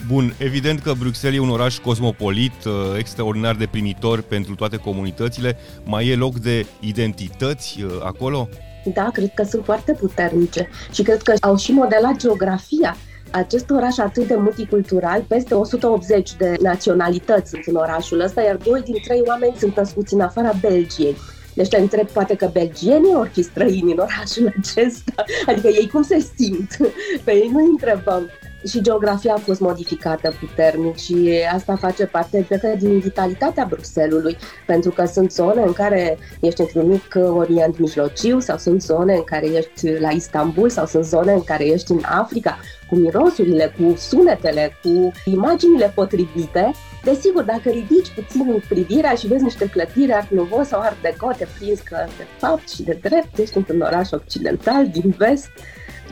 Bun, 0.06 0.34
evident 0.38 0.80
că 0.80 0.92
Bruxelles 0.98 1.38
e 1.38 1.42
un 1.42 1.50
oraș 1.50 1.78
cosmopolit, 1.78 2.64
uh, 2.64 2.72
extraordinar 2.98 3.54
de 3.54 3.66
primitor 3.66 4.20
pentru 4.20 4.54
toate 4.54 4.76
comunitățile. 4.76 5.56
Mai 5.84 6.08
e 6.08 6.16
loc 6.16 6.34
de 6.34 6.66
identități 6.80 7.82
uh, 7.82 7.90
acolo? 8.04 8.48
Da, 8.94 9.10
cred 9.12 9.30
că 9.34 9.42
sunt 9.42 9.64
foarte 9.64 9.92
puternice 9.92 10.68
și 10.92 11.02
cred 11.02 11.22
că 11.22 11.32
au 11.40 11.56
și 11.56 11.72
modelat 11.72 12.16
geografia 12.16 12.96
acest 13.32 13.70
oraș 13.70 13.98
atât 13.98 14.26
de 14.26 14.34
multicultural, 14.34 15.24
peste 15.28 15.54
180 15.54 16.34
de 16.36 16.56
naționalități 16.60 17.50
sunt 17.50 17.64
în 17.66 17.74
orașul 17.74 18.20
ăsta, 18.20 18.42
iar 18.42 18.56
doi 18.56 18.80
din 18.80 18.96
trei 19.04 19.22
oameni 19.26 19.56
sunt 19.58 19.76
născuți 19.76 20.14
în 20.14 20.20
afara 20.20 20.52
Belgiei. 20.60 21.16
Deci 21.54 21.68
te 21.68 21.80
întreb 21.80 22.08
poate 22.08 22.34
că 22.34 22.50
belgienii 22.52 23.14
ori 23.14 23.28
fi 23.28 23.42
străini 23.42 23.92
în 23.92 23.98
orașul 23.98 24.54
acesta, 24.58 25.24
adică 25.46 25.68
ei 25.68 25.88
cum 25.92 26.02
se 26.02 26.26
simt? 26.36 26.76
Pe 27.24 27.32
ei 27.32 27.50
nu 27.52 27.64
întrebăm 27.64 28.30
și 28.68 28.80
geografia 28.80 29.34
a 29.34 29.38
fost 29.38 29.60
modificată 29.60 30.34
puternic 30.40 30.96
și 30.96 31.30
asta 31.52 31.76
face 31.76 32.06
parte, 32.06 32.44
cred 32.46 32.60
că, 32.60 32.74
din 32.78 32.98
vitalitatea 32.98 33.66
Bruselului, 33.68 34.36
pentru 34.66 34.90
că 34.90 35.04
sunt 35.04 35.32
zone 35.32 35.62
în 35.62 35.72
care 35.72 36.18
ești 36.40 36.60
într-un 36.60 36.88
mic 36.88 37.14
Orient 37.36 37.78
Mijlociu 37.78 38.40
sau 38.40 38.56
sunt 38.56 38.82
zone 38.82 39.14
în 39.14 39.24
care 39.24 39.46
ești 39.46 39.98
la 39.98 40.10
Istanbul 40.10 40.68
sau 40.68 40.86
sunt 40.86 41.04
zone 41.04 41.32
în 41.32 41.44
care 41.44 41.64
ești 41.64 41.92
în 41.92 42.00
Africa, 42.04 42.58
cu 42.88 42.94
mirosurile, 42.94 43.74
cu 43.78 43.96
sunetele, 43.96 44.78
cu 44.82 45.12
imaginile 45.24 45.92
potrivite. 45.94 46.70
Desigur, 47.04 47.42
dacă 47.42 47.68
ridici 47.68 48.14
puțin 48.14 48.62
privirea 48.68 49.14
și 49.14 49.26
vezi 49.26 49.42
niște 49.42 49.68
clădiri 49.68 50.12
art 50.12 50.30
nouveau 50.30 50.64
sau 50.64 50.80
art 50.80 51.02
deco, 51.02 51.30
te 51.36 51.46
prinzi 51.58 51.84
că 51.84 51.96
de 52.16 52.26
fapt 52.38 52.68
și 52.68 52.82
de 52.82 52.98
drept 53.02 53.38
ești 53.38 53.56
într-un 53.56 53.80
oraș 53.80 54.10
occidental 54.10 54.88
din 54.88 55.14
vest 55.18 55.50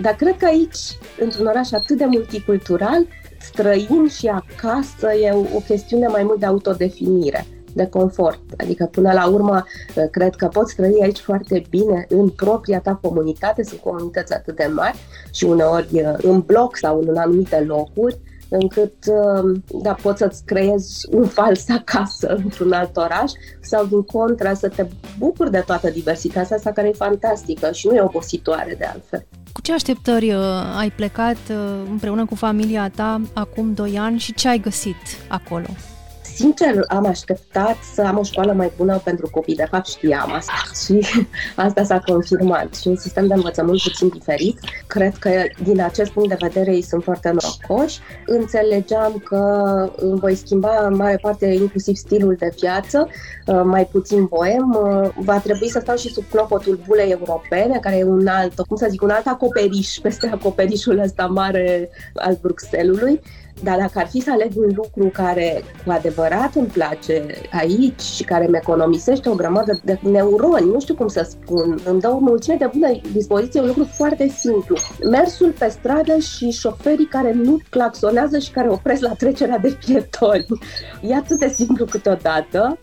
dar 0.01 0.15
cred 0.15 0.37
că 0.37 0.45
aici, 0.45 0.99
într-un 1.19 1.47
oraș 1.47 1.73
atât 1.73 1.97
de 1.97 2.05
multicultural, 2.05 3.07
străin 3.41 4.09
și 4.09 4.27
acasă 4.27 5.13
e 5.13 5.31
o, 5.31 5.39
o 5.39 5.61
chestiune 5.67 6.07
mai 6.07 6.23
mult 6.23 6.39
de 6.39 6.47
autodefinire 6.47 7.47
de 7.75 7.87
confort. 7.87 8.41
Adică, 8.57 8.85
până 8.85 9.13
la 9.13 9.27
urmă, 9.27 9.65
cred 10.11 10.35
că 10.35 10.47
poți 10.47 10.75
trăi 10.75 10.99
aici 11.03 11.19
foarte 11.19 11.63
bine 11.71 12.07
în 12.09 12.29
propria 12.29 12.81
ta 12.81 12.99
comunitate, 13.03 13.63
sunt 13.63 13.81
comunități 13.81 14.33
atât 14.33 14.57
de 14.57 14.71
mari 14.75 14.99
și 15.33 15.45
uneori 15.45 16.05
în 16.17 16.41
bloc 16.41 16.77
sau 16.77 17.01
în 17.07 17.17
anumite 17.17 17.61
locuri, 17.61 18.19
încât 18.51 18.95
da, 19.83 19.93
poți 20.03 20.19
să-ți 20.19 20.45
creezi 20.45 21.09
un 21.11 21.27
fals 21.27 21.69
acasă 21.69 22.35
într-un 22.45 22.73
alt 22.73 22.97
oraș 22.97 23.31
sau 23.61 23.85
din 23.85 24.03
contra 24.03 24.55
să 24.55 24.69
te 24.69 24.87
bucuri 25.19 25.51
de 25.51 25.63
toată 25.67 25.91
diversitatea 25.91 26.57
asta 26.57 26.73
care 26.73 26.89
e 26.89 26.93
fantastică 26.93 27.71
și 27.73 27.87
nu 27.87 27.95
e 27.95 28.03
obositoare 28.03 28.75
de 28.79 28.85
altfel. 28.85 29.27
Cu 29.53 29.61
ce 29.61 29.73
așteptări 29.73 30.33
uh, 30.33 30.43
ai 30.79 30.91
plecat 30.91 31.39
uh, 31.51 31.57
împreună 31.89 32.27
cu 32.27 32.35
familia 32.35 32.91
ta 32.95 33.21
acum 33.35 33.75
2 33.75 33.99
ani 33.99 34.19
și 34.19 34.35
ce 34.35 34.49
ai 34.49 34.59
găsit 34.59 34.97
acolo? 35.29 35.67
Sincer, 36.41 36.85
am 36.89 37.07
așteptat 37.07 37.77
să 37.95 38.03
am 38.03 38.19
o 38.19 38.23
școală 38.23 38.53
mai 38.53 38.73
bună 38.77 39.01
pentru 39.05 39.29
copii. 39.31 39.55
De 39.55 39.67
fapt, 39.71 39.87
știam 39.87 40.33
asta 40.33 40.53
și 40.85 41.07
asta 41.57 41.83
s-a 41.85 41.99
confirmat. 42.07 42.75
Și 42.75 42.89
un 42.89 42.97
sistem 42.97 43.27
de 43.27 43.35
învățământ 43.35 43.81
puțin 43.83 44.09
diferit. 44.09 44.59
Cred 44.87 45.15
că, 45.19 45.31
din 45.63 45.81
acest 45.81 46.11
punct 46.11 46.29
de 46.29 46.37
vedere, 46.41 46.75
ei 46.75 46.83
sunt 46.83 47.03
foarte 47.03 47.33
norocoși. 47.33 47.99
Înțelegeam 48.27 49.23
că 49.25 49.39
îmi 49.97 50.19
voi 50.19 50.35
schimba 50.35 50.87
în 50.87 50.97
mare 50.97 51.19
parte 51.23 51.47
inclusiv 51.47 51.97
stilul 51.97 52.37
de 52.39 52.53
viață, 52.61 53.09
uh, 53.47 53.61
mai 53.65 53.87
puțin 53.87 54.25
boem. 54.25 54.79
Uh, 54.83 55.09
va 55.17 55.39
trebui 55.39 55.69
să 55.71 55.79
stau 55.83 55.97
și 55.97 56.13
sub 56.13 56.25
clopotul 56.31 56.81
bulei 56.87 57.11
europene, 57.11 57.79
care 57.81 57.97
e 57.97 58.05
un 58.05 58.27
alt, 58.27 58.61
cum 58.61 58.77
să 58.77 58.87
zic, 58.91 59.03
un 59.03 59.11
alt 59.11 59.27
acoperiș 59.27 59.99
peste 60.03 60.31
acoperișul 60.33 60.99
ăsta 60.99 61.27
mare 61.27 61.91
al 62.15 62.39
Bruxellesului 62.41 63.21
dar 63.63 63.79
dacă 63.79 63.99
ar 63.99 64.07
fi 64.07 64.21
să 64.21 64.31
aleg 64.31 64.51
un 64.55 64.71
lucru 64.75 65.11
care 65.13 65.63
cu 65.85 65.91
adevărat 65.91 66.55
îmi 66.55 66.67
place 66.67 67.27
aici 67.53 68.01
și 68.01 68.25
care 68.25 68.47
mi 68.47 68.57
economisește 68.57 69.29
o 69.29 69.35
grămadă 69.35 69.81
de 69.85 69.99
neuroni, 70.03 70.71
nu 70.71 70.81
știu 70.81 70.95
cum 70.95 71.09
să 71.09 71.27
spun, 71.31 71.81
îmi 71.85 72.01
dă 72.01 72.09
o 72.09 72.19
mulțime 72.19 72.57
de 72.57 72.71
bună 72.73 73.01
dispoziție, 73.13 73.61
un 73.61 73.67
lucru 73.67 73.85
foarte 73.85 74.29
simplu. 74.29 74.77
Mersul 75.11 75.55
pe 75.59 75.69
stradă 75.69 76.19
și 76.19 76.51
șoferii 76.51 77.07
care 77.07 77.33
nu 77.33 77.59
claxonează 77.71 78.39
și 78.39 78.51
care 78.51 78.69
opresc 78.69 79.03
la 79.03 79.13
trecerea 79.13 79.59
de 79.59 79.79
pietoni. 79.87 80.47
E 81.03 81.15
atât 81.15 81.39
de 81.39 81.49
simplu 81.49 81.85
câteodată. 81.85 82.79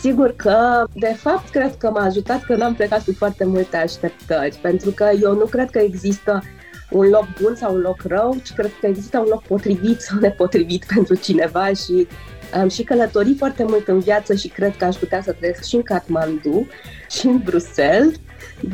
Sigur 0.00 0.34
că, 0.36 0.84
de 0.94 1.14
fapt, 1.16 1.48
cred 1.48 1.74
că 1.76 1.90
m-a 1.90 2.04
ajutat 2.04 2.42
că 2.42 2.56
n-am 2.56 2.74
plecat 2.74 3.04
cu 3.04 3.12
foarte 3.12 3.44
multe 3.44 3.76
așteptări, 3.76 4.58
pentru 4.62 4.90
că 4.90 5.10
eu 5.20 5.34
nu 5.34 5.44
cred 5.44 5.70
că 5.70 5.78
există 5.78 6.42
un 6.90 7.08
loc 7.08 7.26
bun 7.40 7.54
sau 7.54 7.74
un 7.74 7.80
loc 7.80 8.02
rău, 8.02 8.36
ci 8.44 8.52
cred 8.52 8.70
că 8.80 8.86
există 8.86 9.18
un 9.18 9.26
loc 9.28 9.42
potrivit 9.42 10.00
sau 10.00 10.18
nepotrivit 10.18 10.84
pentru 10.94 11.14
cineva 11.14 11.66
și 11.66 12.06
Am 12.52 12.68
și 12.68 12.82
călătorit 12.82 13.38
foarte 13.38 13.64
mult 13.64 13.88
în 13.88 13.98
viață 13.98 14.34
și 14.34 14.48
cred 14.48 14.76
că 14.76 14.84
aș 14.84 14.96
putea 14.96 15.22
să 15.22 15.32
trăiesc 15.32 15.64
și 15.64 15.74
în 15.74 15.82
Kathmandu 15.82 16.66
și 17.10 17.26
în 17.26 17.40
Bruxelles, 17.44 18.14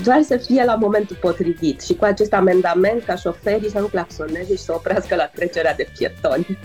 doar 0.02 0.23
să 0.23 0.37
fie 0.37 0.64
la 0.64 0.75
momentul 0.75 1.17
potrivit 1.21 1.81
și 1.81 1.95
cu 1.95 2.05
acest 2.05 2.33
amendament 2.33 3.05
ca 3.05 3.14
șoferii 3.14 3.71
să 3.71 3.79
nu 3.79 3.87
claxoneze 3.87 4.57
și 4.57 4.62
să 4.62 4.73
oprească 4.75 5.14
la 5.14 5.31
trecerea 5.35 5.75
de 5.75 5.88
pietoni. 5.99 6.59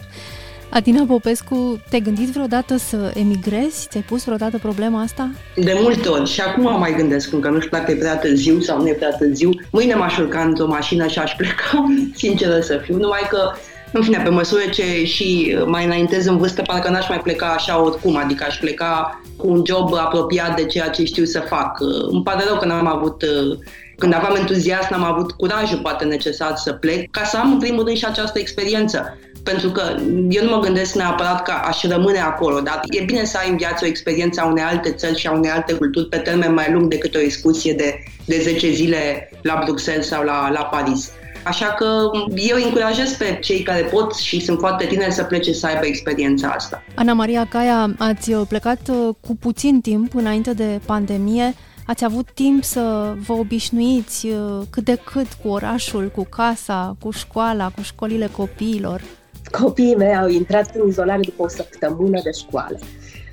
Adina 0.69 1.05
Popescu, 1.07 1.81
te-ai 1.89 2.01
gândit 2.01 2.29
vreodată 2.29 2.77
să 2.77 3.11
emigrezi? 3.13 3.87
Ți-ai 3.89 4.03
pus 4.03 4.23
vreodată 4.23 4.57
problema 4.57 5.01
asta? 5.01 5.29
De 5.55 5.77
multe 5.81 6.07
ori 6.07 6.29
și 6.29 6.41
acum 6.41 6.79
mai 6.79 6.93
gândesc 6.95 7.33
încă 7.33 7.49
nu 7.49 7.59
știu 7.59 7.77
dacă 7.77 7.91
e 7.91 7.95
prea 7.95 8.17
târziu 8.17 8.59
sau 8.59 8.81
nu 8.81 8.87
e 8.87 8.93
prea 8.93 9.11
târziu. 9.11 9.49
Mâine 9.71 9.93
m-aș 9.93 10.17
urca 10.17 10.41
într-o 10.41 10.67
mașină 10.67 11.07
și 11.07 11.19
aș 11.19 11.35
pleca, 11.35 11.85
sinceră 12.23 12.59
să 12.59 12.79
fiu, 12.83 12.97
numai 12.97 13.27
că 13.29 13.51
în 13.91 14.03
fine, 14.03 14.21
pe 14.23 14.29
măsură 14.29 14.61
ce 14.71 15.05
și 15.05 15.57
mai 15.65 15.85
înaintez 15.85 16.25
în 16.25 16.37
vârstă, 16.37 16.61
parcă 16.61 16.89
n-aș 16.89 17.09
mai 17.09 17.19
pleca 17.19 17.45
așa 17.45 17.83
oricum, 17.83 18.15
adică 18.15 18.43
aș 18.47 18.57
pleca 18.57 19.21
cu 19.37 19.47
un 19.47 19.63
job 19.65 19.93
apropiat 19.93 20.55
de 20.55 20.65
ceea 20.65 20.89
ce 20.89 21.03
știu 21.03 21.25
să 21.25 21.39
fac. 21.39 21.79
Îmi 22.11 22.23
pare 22.23 22.43
rău 22.47 22.57
că 22.57 22.65
n-am 22.65 22.87
avut 22.87 23.23
când 23.97 24.13
aveam 24.13 24.35
entuziasm, 24.35 24.87
n-am 24.89 25.03
avut 25.03 25.31
curajul 25.31 25.79
poate 25.79 26.05
necesar 26.05 26.55
să 26.55 26.73
plec, 26.73 27.11
ca 27.11 27.23
să 27.23 27.37
am 27.37 27.51
în 27.51 27.59
primul 27.59 27.83
rând 27.85 27.97
și 27.97 28.05
această 28.05 28.39
experiență. 28.39 29.17
Pentru 29.51 29.69
că 29.69 29.95
eu 30.29 30.43
nu 30.43 30.49
mă 30.49 30.59
gândesc 30.59 30.95
neapărat 30.95 31.41
că 31.43 31.53
aș 31.67 31.83
rămâne 31.83 32.19
acolo, 32.19 32.59
dar 32.59 32.79
e 32.89 33.03
bine 33.03 33.25
să 33.25 33.37
ai 33.37 33.49
în 33.49 33.57
viață 33.57 33.85
o 33.85 33.87
experiență 33.87 34.41
a 34.41 34.45
unei 34.45 34.63
alte 34.63 34.91
țări 34.91 35.19
și 35.19 35.27
a 35.27 35.31
unei 35.31 35.49
alte 35.49 35.73
culturi 35.73 36.07
pe 36.09 36.17
termen 36.17 36.53
mai 36.53 36.71
lung 36.71 36.87
decât 36.87 37.15
o 37.15 37.19
excursie 37.19 37.73
de, 37.73 38.03
de 38.25 38.39
10 38.41 38.71
zile 38.71 39.29
la 39.41 39.61
Bruxelles 39.63 40.07
sau 40.07 40.23
la, 40.23 40.49
la 40.49 40.63
Paris. 40.63 41.11
Așa 41.43 41.65
că 41.65 41.85
eu 42.35 42.57
încurajez 42.63 43.13
pe 43.13 43.39
cei 43.41 43.61
care 43.61 43.81
pot 43.81 44.15
și 44.15 44.39
sunt 44.39 44.59
foarte 44.59 44.85
tineri 44.85 45.13
să 45.13 45.23
plece 45.23 45.53
să 45.53 45.67
aibă 45.67 45.85
experiența 45.85 46.47
asta. 46.47 46.83
Ana 46.95 47.13
Maria 47.13 47.47
Caia, 47.49 47.95
ați 47.97 48.31
plecat 48.31 48.79
uh, 48.89 49.15
cu 49.27 49.35
puțin 49.35 49.81
timp 49.81 50.15
înainte 50.15 50.53
de 50.53 50.79
pandemie. 50.85 51.53
Ați 51.87 52.03
avut 52.03 52.31
timp 52.33 52.63
să 52.63 53.13
vă 53.25 53.33
obișnuiți 53.33 54.27
uh, 54.27 54.61
cât 54.69 54.83
de 54.83 54.99
cât 55.11 55.27
cu 55.43 55.47
orașul, 55.47 56.11
cu 56.15 56.27
casa, 56.29 56.95
cu 56.99 57.11
școala, 57.11 57.71
cu 57.75 57.81
școlile 57.81 58.29
copiilor? 58.31 59.01
Copiii 59.61 59.95
mei 59.95 60.15
au 60.15 60.27
intrat 60.27 60.75
în 60.75 60.87
izolare 60.87 61.19
după 61.21 61.43
o 61.43 61.47
săptămână 61.47 62.19
de 62.23 62.31
școală 62.31 62.79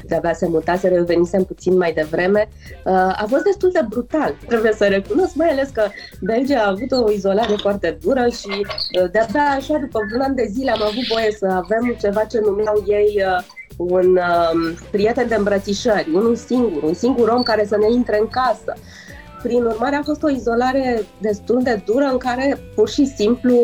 de-abia 0.06 0.32
se 0.32 0.48
mutase, 0.48 0.88
revenisem 0.88 1.44
puțin 1.44 1.76
mai 1.76 1.92
devreme. 1.92 2.48
Uh, 2.84 2.92
a 2.92 3.24
fost 3.28 3.42
destul 3.42 3.70
de 3.72 3.86
brutal, 3.88 4.34
trebuie 4.46 4.72
să 4.72 4.84
recunosc, 4.84 5.34
mai 5.34 5.48
ales 5.48 5.68
că 5.68 5.82
Belgia 6.20 6.60
a 6.60 6.68
avut 6.68 6.90
o 6.90 7.10
izolare 7.12 7.54
foarte 7.60 7.98
dură 8.02 8.26
și 8.28 8.48
uh, 8.48 9.10
de-abia 9.10 9.46
așa, 9.56 9.76
după 9.78 9.98
un 10.14 10.20
an 10.20 10.34
de 10.34 10.46
zile, 10.50 10.70
am 10.70 10.82
avut 10.82 11.06
voie 11.12 11.30
să 11.38 11.46
avem 11.46 11.96
ceva 12.00 12.24
ce 12.24 12.40
numeau 12.40 12.84
ei 12.86 13.22
uh, 13.26 13.44
un 13.76 14.06
um, 14.06 14.74
prieten 14.90 15.28
de 15.28 15.34
îmbrățișări, 15.34 16.10
unul 16.14 16.36
singur, 16.36 16.82
un 16.82 16.94
singur 16.94 17.28
om 17.28 17.42
care 17.42 17.64
să 17.66 17.76
ne 17.76 17.92
intre 17.92 18.18
în 18.20 18.28
casă. 18.28 18.74
Prin 19.42 19.64
urmare, 19.64 19.96
a 19.96 20.02
fost 20.02 20.22
o 20.22 20.30
izolare 20.30 21.02
destul 21.18 21.62
de 21.62 21.82
dură 21.84 22.04
în 22.04 22.18
care 22.18 22.58
pur 22.74 22.88
și 22.88 23.06
simplu 23.06 23.54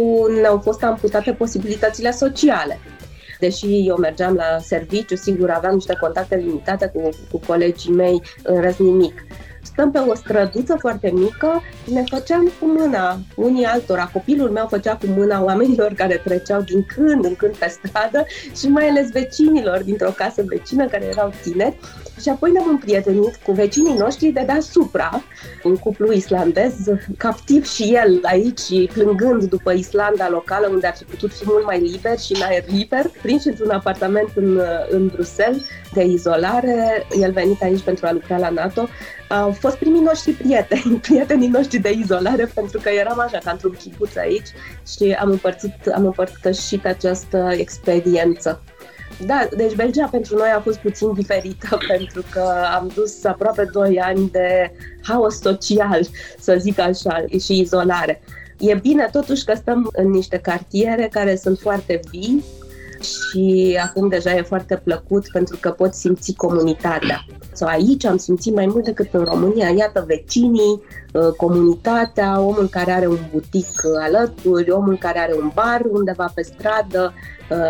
ne-au 0.40 0.58
fost 0.58 0.82
amputate 0.82 1.32
posibilitățile 1.32 2.10
sociale 2.10 2.78
deși 3.38 3.86
eu 3.86 3.96
mergeam 3.96 4.34
la 4.34 4.58
serviciu, 4.60 5.16
sigur 5.16 5.50
aveam 5.50 5.74
niște 5.74 5.96
contacte 6.00 6.36
limitate 6.36 6.90
cu, 6.94 7.08
cu 7.30 7.40
colegii 7.46 7.92
mei, 7.92 8.22
în 8.42 8.60
rest 8.60 8.78
nimic. 8.78 9.26
Stăm 9.62 9.90
pe 9.90 9.98
o 9.98 10.14
străduță 10.14 10.76
foarte 10.78 11.10
mică, 11.14 11.62
ne 11.92 12.04
făceam 12.10 12.52
cu 12.60 12.66
mâna 12.66 13.18
unii 13.34 13.64
altora. 13.64 14.10
Copilul 14.12 14.50
meu 14.50 14.66
făcea 14.66 14.96
cu 14.96 15.06
mâna 15.06 15.42
oamenilor 15.42 15.92
care 15.92 16.20
treceau 16.24 16.60
din 16.60 16.86
când 16.94 17.24
în 17.24 17.36
când 17.36 17.56
pe 17.56 17.68
stradă 17.68 18.26
și 18.56 18.68
mai 18.68 18.88
ales 18.88 19.10
vecinilor 19.10 19.82
dintr-o 19.82 20.10
casă 20.10 20.42
vecină 20.46 20.86
care 20.86 21.04
erau 21.04 21.32
tineri 21.42 21.76
și 22.20 22.28
apoi 22.28 22.50
ne-am 22.50 22.68
împrietenit 22.68 23.36
cu 23.36 23.52
vecinii 23.52 23.96
noștri 23.96 24.28
de 24.28 24.42
deasupra, 24.46 25.22
un 25.64 25.76
cuplu 25.76 26.12
islandez, 26.12 26.74
captiv 27.16 27.66
și 27.66 27.94
el 27.94 28.20
aici, 28.22 28.92
plângând 28.92 29.44
după 29.44 29.72
Islanda 29.72 30.28
locală, 30.28 30.68
unde 30.70 30.86
ar 30.86 30.96
fi 30.96 31.04
putut 31.04 31.32
fi 31.32 31.42
mult 31.46 31.64
mai 31.64 31.80
liber 31.80 32.18
și 32.18 32.34
în 32.34 32.42
aer 32.42 32.64
liber, 32.66 33.10
prins 33.22 33.44
într-un 33.44 33.70
apartament 33.70 34.28
în, 34.34 34.60
în 34.90 35.06
Bruxelles 35.06 35.62
de 35.92 36.04
izolare. 36.04 37.06
El 37.20 37.32
venit 37.32 37.62
aici 37.62 37.82
pentru 37.82 38.06
a 38.06 38.12
lucra 38.12 38.38
la 38.38 38.48
NATO. 38.48 38.88
Au 39.28 39.52
fost 39.52 39.76
primii 39.76 40.00
noștri 40.00 40.32
prieteni, 40.32 40.96
prietenii 41.08 41.48
noștri 41.48 41.78
de 41.78 41.90
izolare, 41.90 42.50
pentru 42.54 42.80
că 42.80 42.88
eram 42.88 43.18
așa 43.18 43.38
ca 43.44 43.50
într-un 43.50 43.72
chibuț 43.72 44.16
aici 44.16 44.48
și 44.94 45.16
am 45.20 45.30
împărțit, 45.30 45.86
am 45.94 46.04
împărtășit 46.04 46.86
această 46.86 47.50
experiență. 47.56 48.62
Da, 49.26 49.48
deci 49.56 49.74
Belgia 49.74 50.08
pentru 50.10 50.36
noi 50.36 50.48
a 50.48 50.60
fost 50.60 50.78
puțin 50.78 51.12
diferită 51.12 51.78
pentru 51.96 52.22
că 52.30 52.52
am 52.74 52.90
dus 52.94 53.24
aproape 53.24 53.68
2 53.72 54.00
ani 54.00 54.30
de 54.30 54.72
haos 55.02 55.40
social, 55.40 56.00
să 56.38 56.56
zic 56.58 56.78
așa, 56.78 57.24
și 57.40 57.60
izolare. 57.60 58.22
E 58.58 58.74
bine 58.74 59.08
totuși 59.12 59.44
că 59.44 59.54
stăm 59.54 59.90
în 59.92 60.10
niște 60.10 60.38
cartiere 60.38 61.08
care 61.10 61.36
sunt 61.36 61.58
foarte 61.58 62.00
vii 62.10 62.44
și 63.02 63.78
acum 63.82 64.08
deja 64.08 64.36
e 64.36 64.42
foarte 64.42 64.80
plăcut 64.84 65.28
pentru 65.32 65.56
că 65.60 65.70
pot 65.70 65.94
simți 65.94 66.32
comunitatea. 66.32 67.24
Sau 67.52 67.68
aici 67.68 68.04
am 68.04 68.16
simțit 68.16 68.54
mai 68.54 68.66
mult 68.66 68.84
decât 68.84 69.08
în 69.12 69.24
România, 69.24 69.68
iată 69.68 70.04
vecinii, 70.06 70.82
uh, 71.12 71.28
comunitatea, 71.36 72.40
omul 72.40 72.68
care 72.68 72.92
are 72.92 73.06
un 73.06 73.18
butic 73.32 73.66
alături, 74.06 74.70
omul 74.70 74.96
care 74.98 75.18
are 75.18 75.34
un 75.40 75.50
bar 75.54 75.82
undeva 75.90 76.30
pe 76.34 76.42
stradă, 76.42 77.14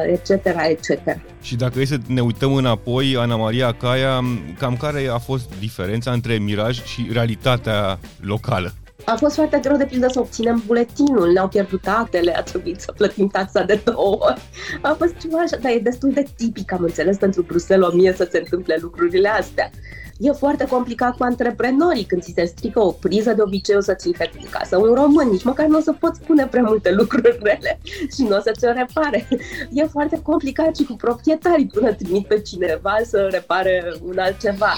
etc., 0.07 0.29
uh, 0.29 0.67
etc. 0.69 1.17
Și 1.41 1.57
dacă 1.57 1.81
e 1.81 1.85
să 1.85 1.97
ne 2.07 2.21
uităm 2.21 2.55
înapoi, 2.55 3.17
Ana 3.19 3.37
Maria 3.37 3.73
Caia, 3.73 4.23
cam 4.59 4.77
care 4.77 5.09
a 5.13 5.19
fost 5.19 5.51
diferența 5.61 6.11
între 6.11 6.39
Miraj 6.39 6.85
și 6.85 7.09
realitatea 7.13 7.99
locală? 8.21 8.73
A 9.09 9.17
fost 9.17 9.35
foarte 9.35 9.59
greu 9.63 9.77
de 9.77 9.85
pildă 9.85 10.09
să 10.09 10.21
obținem 10.21 10.63
buletinul, 10.67 11.33
ne-au 11.33 11.49
pierdut 11.49 11.87
actele, 11.87 12.37
a 12.37 12.43
trebuit 12.43 12.81
să 12.81 12.93
plătim 12.93 13.29
taxa 13.29 13.63
de 13.63 13.81
două 13.85 14.19
ori. 14.21 14.41
A 14.83 14.95
fost 14.99 15.17
ceva 15.17 15.39
așa, 15.39 15.57
dar 15.57 15.73
e 15.73 15.79
destul 15.79 16.13
de 16.13 16.25
tipic, 16.37 16.73
am 16.73 16.83
înțeles, 16.83 17.17
pentru 17.17 17.43
Bruxelles 17.43 17.89
1000 17.89 18.13
să 18.13 18.29
se 18.31 18.39
întâmple 18.39 18.79
lucrurile 18.81 19.29
astea. 19.29 19.71
E 20.21 20.31
foarte 20.31 20.65
complicat 20.65 21.17
cu 21.17 21.23
antreprenorii 21.23 22.05
când 22.05 22.23
ți 22.23 22.33
se 22.37 22.45
strică 22.45 22.81
o 22.81 22.93
priză, 22.93 23.33
de 23.33 23.43
obicei 23.43 23.77
o 23.77 23.81
să 23.81 23.95
ți 23.95 24.07
în 24.07 24.49
casă 24.51 24.77
un 24.77 24.95
român, 24.95 25.29
nici 25.29 25.45
măcar 25.45 25.67
nu 25.67 25.79
o 25.79 25.81
să 25.81 25.93
poți 25.93 26.21
spune 26.23 26.47
prea 26.47 26.63
multe 26.63 26.93
lucruri 26.93 27.39
rele 27.43 27.81
și 28.15 28.23
nu 28.23 28.37
o 28.37 28.41
să 28.41 28.53
ți-o 28.59 28.73
repare. 28.73 29.29
E 29.73 29.85
foarte 29.85 30.21
complicat 30.23 30.77
și 30.77 30.85
cu 30.85 30.93
proprietarii 30.93 31.67
până 31.67 31.93
trimit 31.93 32.27
pe 32.27 32.41
cineva 32.41 32.97
să 33.05 33.29
repare 33.31 33.93
un 34.03 34.19
altceva. 34.19 34.75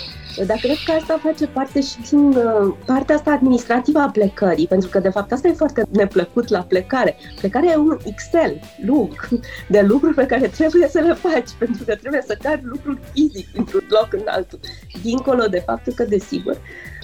Dar 0.46 0.56
cred 0.56 0.76
că 0.84 0.92
asta 0.92 1.20
face 1.22 1.46
parte 1.46 1.80
și 1.80 1.96
din 2.10 2.28
uh, 2.28 2.74
partea 2.84 3.14
asta 3.14 3.30
administrativă 3.30 3.98
a 3.98 4.10
plecării, 4.10 4.66
pentru 4.66 4.88
că 4.88 4.98
de 4.98 5.08
fapt 5.08 5.32
asta 5.32 5.48
e 5.48 5.52
foarte 5.52 5.82
neplăcut 5.90 6.48
la 6.48 6.60
plecare. 6.60 7.16
Plecarea 7.38 7.72
e 7.72 7.76
un 7.76 7.98
Excel 8.04 8.60
lung 8.86 9.28
de 9.68 9.80
lucruri 9.80 10.14
pe 10.14 10.26
care 10.26 10.46
trebuie 10.46 10.88
să 10.88 10.98
le 11.00 11.14
faci, 11.14 11.50
pentru 11.58 11.84
că 11.84 11.94
trebuie 11.94 12.22
să 12.26 12.36
cari 12.42 12.60
lucruri 12.64 12.98
fizic 13.12 13.48
într-un 13.54 13.86
loc 13.88 14.08
în 14.12 14.22
altul. 14.26 14.58
Dincolo 15.02 15.29
de 15.48 15.62
faptul 15.66 15.92
că, 15.92 16.04
desigur, 16.04 16.56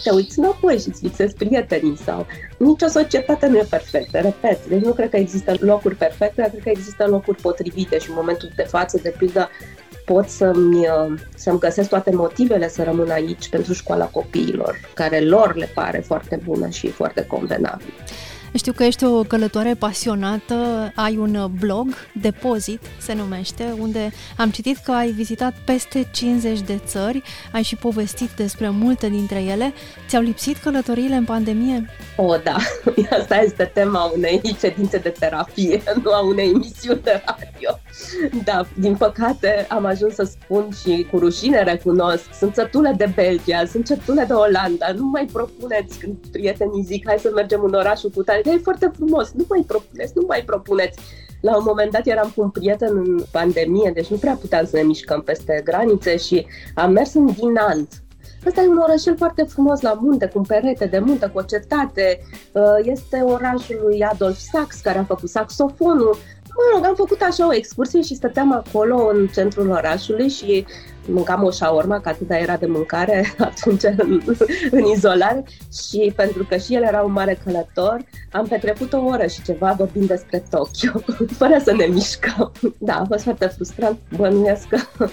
te 0.02 0.11
uiți 0.11 0.38
înapoi 0.38 0.78
și 0.78 0.88
îți 0.88 1.04
lipsesc 1.04 1.37
prietenii 1.37 1.97
sau... 2.04 2.26
Nicio 2.59 2.87
societate 2.87 3.47
nu 3.47 3.56
e 3.56 3.66
perfectă, 3.71 4.18
repet. 4.18 4.66
Deci 4.68 4.83
nu 4.83 4.92
cred 4.92 5.11
că 5.11 5.16
există 5.16 5.54
locuri 5.61 5.95
perfecte, 5.95 6.40
dar 6.40 6.50
cred 6.50 6.62
că 6.62 6.68
există 6.68 7.06
locuri 7.06 7.40
potrivite 7.40 7.99
și 7.99 8.09
în 8.09 8.14
momentul 8.16 8.50
de 8.56 8.62
față, 8.62 8.99
de 9.02 9.14
pildă, 9.18 9.50
pot 10.04 10.28
să-mi, 10.28 10.78
uh, 10.78 11.18
să-mi 11.35 11.59
găsesc 11.59 11.88
toate 11.88 12.11
motivele 12.11 12.68
să 12.68 12.83
rămân 12.83 13.11
aici 13.11 13.49
pentru 13.49 13.73
școala 13.73 14.04
copiilor, 14.04 14.80
care 14.95 15.21
lor 15.21 15.54
le 15.56 15.68
pare 15.75 15.99
foarte 15.99 16.40
bună 16.45 16.68
și 16.68 16.88
foarte 16.88 17.26
convenabil. 17.26 17.95
Știu 18.56 18.72
că 18.72 18.84
ești 18.84 19.04
o 19.04 19.22
călătoare 19.22 19.75
pasionată, 19.75 20.92
ai 20.94 21.16
un 21.16 21.50
blog, 21.58 21.94
Depozit 22.20 22.80
se 23.00 23.14
numește, 23.14 23.75
unde 23.78 24.12
am 24.36 24.50
citit 24.50 24.76
că 24.76 24.92
ai 24.92 25.10
vizitat 25.10 25.54
peste 25.64 26.08
50 26.12 26.60
de 26.60 26.80
țări, 26.86 27.22
ai 27.52 27.62
și 27.62 27.76
povestit 27.76 28.30
despre 28.30 28.68
multe 28.68 29.08
dintre 29.08 29.42
ele. 29.42 29.72
Ți-au 30.08 30.22
lipsit 30.22 30.56
călătoriile 30.56 31.14
în 31.14 31.25
pandemie? 31.25 31.90
O, 32.16 32.36
da, 32.36 32.56
asta 33.20 33.36
este 33.36 33.70
tema 33.75 34.10
unei 34.14 34.40
ședințe 34.58 34.98
de 34.98 35.08
terapie, 35.08 35.82
nu 36.02 36.12
a 36.12 36.20
unei 36.20 36.48
emisiuni 36.48 37.00
de 37.02 37.22
radio. 37.26 37.75
Da, 38.44 38.66
din 38.78 38.96
păcate 38.96 39.66
am 39.68 39.84
ajuns 39.84 40.14
să 40.14 40.22
spun 40.22 40.68
și 40.82 41.06
cu 41.10 41.18
rușine 41.18 41.62
recunosc, 41.62 42.34
sunt 42.38 42.54
sătule 42.54 42.94
de 42.96 43.12
Belgia, 43.14 43.64
sunt 43.64 43.86
sătule 43.86 44.24
de 44.24 44.32
Olanda, 44.32 44.92
nu 44.96 45.04
mai 45.04 45.28
propuneți 45.32 45.98
când 45.98 46.16
prietenii 46.30 46.82
zic 46.82 47.06
hai 47.06 47.18
să 47.18 47.30
mergem 47.34 47.62
în 47.62 47.74
orașul 47.74 48.10
cu 48.10 48.22
tare, 48.22 48.42
e 48.44 48.58
foarte 48.62 48.90
frumos, 48.94 49.32
nu 49.32 49.44
mai 49.48 49.64
propuneți, 49.66 50.12
nu 50.14 50.24
mai 50.26 50.42
propuneți. 50.46 50.98
La 51.40 51.56
un 51.56 51.64
moment 51.66 51.90
dat 51.90 52.06
eram 52.06 52.32
cu 52.34 52.42
un 52.42 52.50
prieten 52.50 52.96
în 52.96 53.24
pandemie, 53.30 53.90
deci 53.94 54.06
nu 54.06 54.16
prea 54.16 54.38
puteam 54.40 54.66
să 54.66 54.76
ne 54.76 54.82
mișcăm 54.82 55.22
peste 55.22 55.60
granițe 55.64 56.16
și 56.16 56.46
am 56.74 56.92
mers 56.92 57.14
în 57.14 57.26
Dinant, 57.26 57.88
Ăsta 58.46 58.62
e 58.62 58.68
un 58.68 58.78
orășel 58.78 59.16
foarte 59.16 59.42
frumos 59.42 59.80
la 59.80 59.98
munte, 60.00 60.26
cu 60.26 60.38
un 60.38 60.44
perete 60.44 60.86
de 60.86 60.98
munte, 60.98 61.26
cu 61.26 61.38
o 61.38 61.42
cetate. 61.42 62.20
Uh, 62.52 62.62
este 62.82 63.20
orașul 63.20 63.80
lui 63.82 64.02
Adolf 64.02 64.38
Sax, 64.38 64.80
care 64.80 64.98
a 64.98 65.04
făcut 65.04 65.28
saxofonul 65.28 66.16
Mă 66.56 66.62
rog, 66.75 66.84
am 66.84 66.94
făcut 66.94 67.20
așa 67.20 67.46
o 67.46 67.54
excursie 67.54 68.02
și 68.02 68.14
stăteam 68.14 68.52
acolo 68.52 69.08
în 69.12 69.26
centrul 69.26 69.70
orașului 69.70 70.28
și 70.28 70.66
mâncam 71.08 71.44
o 71.44 71.50
șaorma, 71.50 72.00
că 72.00 72.08
atâta 72.08 72.36
era 72.36 72.56
de 72.56 72.66
mâncare 72.66 73.34
atunci 73.38 73.82
în, 73.82 74.22
în 74.70 74.84
izolare 74.84 75.44
și 75.88 76.12
pentru 76.16 76.44
că 76.44 76.56
și 76.56 76.75
el 76.75 76.82
era 76.82 77.02
un 77.02 77.12
mare 77.12 77.38
călător, 77.44 78.04
am 78.32 78.46
petrecut 78.46 78.92
o 78.92 79.04
oră 79.04 79.26
și 79.26 79.42
ceva 79.42 79.75
vorbind 79.78 80.06
despre 80.06 80.44
Tokyo, 80.50 80.90
fără 81.38 81.60
să 81.64 81.72
ne 81.72 81.84
mișcăm. 81.84 82.52
Da, 82.78 82.94
a 82.94 83.04
fost 83.04 83.22
foarte 83.22 83.46
frustrant. 83.46 83.98
Bănuiesc 84.16 84.68
că 84.68 84.78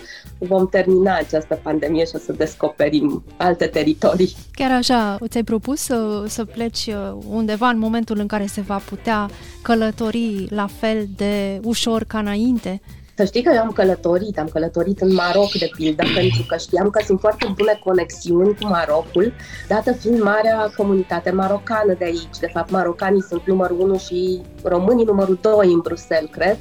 vom 0.49 0.67
termina 0.67 1.15
această 1.15 1.59
pandemie 1.63 2.05
și 2.05 2.11
o 2.15 2.17
să 2.17 2.31
descoperim 2.31 3.23
alte 3.37 3.65
teritorii. 3.65 4.35
Chiar 4.51 4.71
așa, 4.71 5.17
ți-ai 5.27 5.43
propus 5.43 5.79
să, 5.79 6.23
să 6.27 6.45
pleci 6.45 6.85
uh, 6.85 7.17
undeva 7.29 7.67
în 7.67 7.79
momentul 7.79 8.19
în 8.19 8.27
care 8.27 8.45
se 8.45 8.61
va 8.61 8.81
putea 8.89 9.29
călători 9.61 10.47
la 10.49 10.67
fel 10.79 11.07
de 11.15 11.59
ușor 11.63 12.03
ca 12.03 12.19
înainte? 12.19 12.81
Să 13.15 13.23
știi 13.23 13.43
că 13.43 13.51
eu 13.53 13.61
am 13.61 13.71
călătorit, 13.71 14.39
am 14.39 14.47
călătorit 14.47 15.01
în 15.01 15.13
Maroc, 15.13 15.51
de 15.51 15.69
pildă, 15.75 16.03
pentru 16.15 16.45
că 16.47 16.57
știam 16.57 16.89
că 16.89 17.01
sunt 17.05 17.19
foarte 17.19 17.53
bune 17.57 17.79
conexiuni 17.83 18.55
cu 18.55 18.67
Marocul, 18.67 19.33
dată 19.67 19.93
fiind 19.93 20.21
marea 20.21 20.71
comunitate 20.77 21.31
marocană 21.31 21.93
de 21.97 22.05
aici. 22.05 22.37
De 22.39 22.49
fapt, 22.53 22.69
marocanii 22.69 23.21
sunt 23.21 23.41
numărul 23.45 23.79
1 23.79 23.97
și 23.97 24.41
românii 24.63 25.05
numărul 25.05 25.37
2 25.41 25.71
în 25.71 25.79
Bruxelles, 25.79 26.29
cred. 26.31 26.57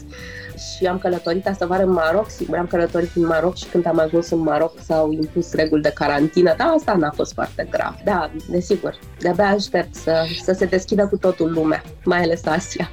Și 0.77 0.87
am 0.87 0.99
călătorit 0.99 1.47
asta 1.47 1.67
vară 1.67 1.83
în 1.83 1.93
Maroc, 1.93 2.31
sigur, 2.31 2.57
am 2.57 2.67
călătorit 2.67 3.11
în 3.15 3.27
Maroc 3.27 3.57
și 3.57 3.65
când 3.65 3.87
am 3.87 3.99
ajuns 3.99 4.31
în 4.31 4.39
Maroc 4.39 4.73
s-au 4.85 5.13
impus 5.13 5.55
reguli 5.55 5.83
de 5.83 5.93
carantină, 5.95 6.55
dar 6.57 6.73
asta 6.77 6.93
n-a 6.93 7.11
fost 7.11 7.33
foarte 7.33 7.67
grav. 7.71 7.95
Da, 8.05 8.31
desigur, 8.51 8.99
de-abia 9.19 9.49
aștept 9.49 9.95
să, 9.95 10.25
să 10.43 10.53
se 10.53 10.65
deschidă 10.65 11.07
cu 11.07 11.17
totul 11.17 11.53
lumea, 11.53 11.83
mai 12.05 12.23
ales 12.23 12.47
Asia. 12.47 12.91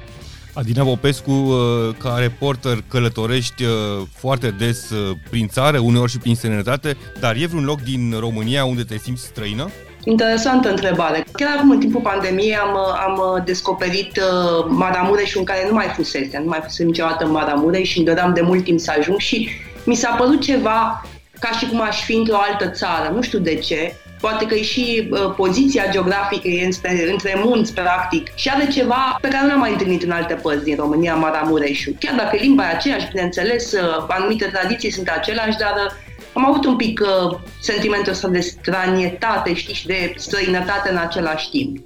Adina 0.52 0.84
Popescu, 0.84 1.30
uh, 1.30 1.94
ca 1.98 2.16
reporter, 2.18 2.84
călătorești 2.88 3.64
uh, 3.64 3.70
foarte 4.16 4.54
des 4.58 4.90
uh, 4.90 5.16
prin 5.30 5.48
țară, 5.48 5.78
uneori 5.78 6.10
și 6.10 6.18
prin 6.18 6.34
sănătate, 6.34 6.96
dar 7.20 7.36
e 7.36 7.46
vreun 7.46 7.64
loc 7.64 7.80
din 7.80 8.14
România 8.18 8.64
unde 8.64 8.82
te 8.82 8.98
simți 8.98 9.22
străină? 9.22 9.70
Interesantă 10.04 10.70
întrebare. 10.70 11.24
Chiar 11.32 11.56
acum, 11.56 11.70
în 11.70 11.78
timpul 11.80 12.00
pandemiei, 12.00 12.56
am, 12.56 12.76
am 12.76 13.42
descoperit 13.44 14.16
uh, 14.16 14.64
Maramureș, 14.68 15.34
în 15.34 15.44
care 15.44 15.66
nu 15.68 15.74
mai 15.74 15.92
fusese, 15.94 16.38
nu 16.38 16.48
mai 16.48 16.60
fusese 16.62 16.84
niciodată 16.84 17.24
în 17.24 17.30
Maramureș 17.30 17.88
și 17.88 17.96
îmi 17.96 18.06
doream 18.06 18.34
de 18.34 18.40
mult 18.40 18.64
timp 18.64 18.80
să 18.80 18.92
ajung 18.98 19.18
și 19.18 19.48
mi 19.84 19.94
s-a 19.94 20.14
părut 20.18 20.40
ceva 20.40 21.04
ca 21.38 21.50
și 21.58 21.66
cum 21.66 21.80
aș 21.80 22.04
fi 22.04 22.14
într-o 22.14 22.36
altă 22.50 22.70
țară, 22.70 23.12
nu 23.14 23.22
știu 23.22 23.38
de 23.38 23.54
ce, 23.54 23.94
poate 24.20 24.46
că 24.46 24.54
e 24.54 24.62
și 24.62 25.08
uh, 25.10 25.32
poziția 25.36 25.90
geografică 25.90 26.48
e 26.48 26.64
între, 26.64 27.10
între 27.10 27.40
munți, 27.44 27.74
practic, 27.74 28.34
și 28.34 28.48
are 28.48 28.66
ceva 28.66 29.18
pe 29.20 29.28
care 29.28 29.42
nu 29.42 29.48
l-am 29.48 29.58
mai 29.58 29.72
întâlnit 29.72 30.02
în 30.02 30.10
alte 30.10 30.34
părți 30.34 30.64
din 30.64 30.76
România, 30.76 31.14
Maramureșul. 31.14 31.96
Chiar 31.98 32.14
dacă 32.14 32.36
limba 32.36 32.62
e 32.62 32.74
aceeași, 32.74 33.08
bineînțeles, 33.10 33.72
uh, 33.72 34.04
anumite 34.08 34.44
tradiții 34.44 34.90
sunt 34.90 35.08
aceleași, 35.08 35.58
dar 35.58 35.74
uh, 35.86 35.92
am 36.32 36.46
avut 36.46 36.64
un 36.64 36.76
pic 36.76 37.00
uh, 37.00 37.38
sentimentul 37.60 38.12
ăsta 38.12 38.28
de 38.28 38.40
stranietate, 38.40 39.54
știi, 39.54 39.74
și 39.74 39.86
de 39.86 40.12
străinătate 40.16 40.90
în 40.90 40.96
același 40.96 41.50
timp. 41.50 41.78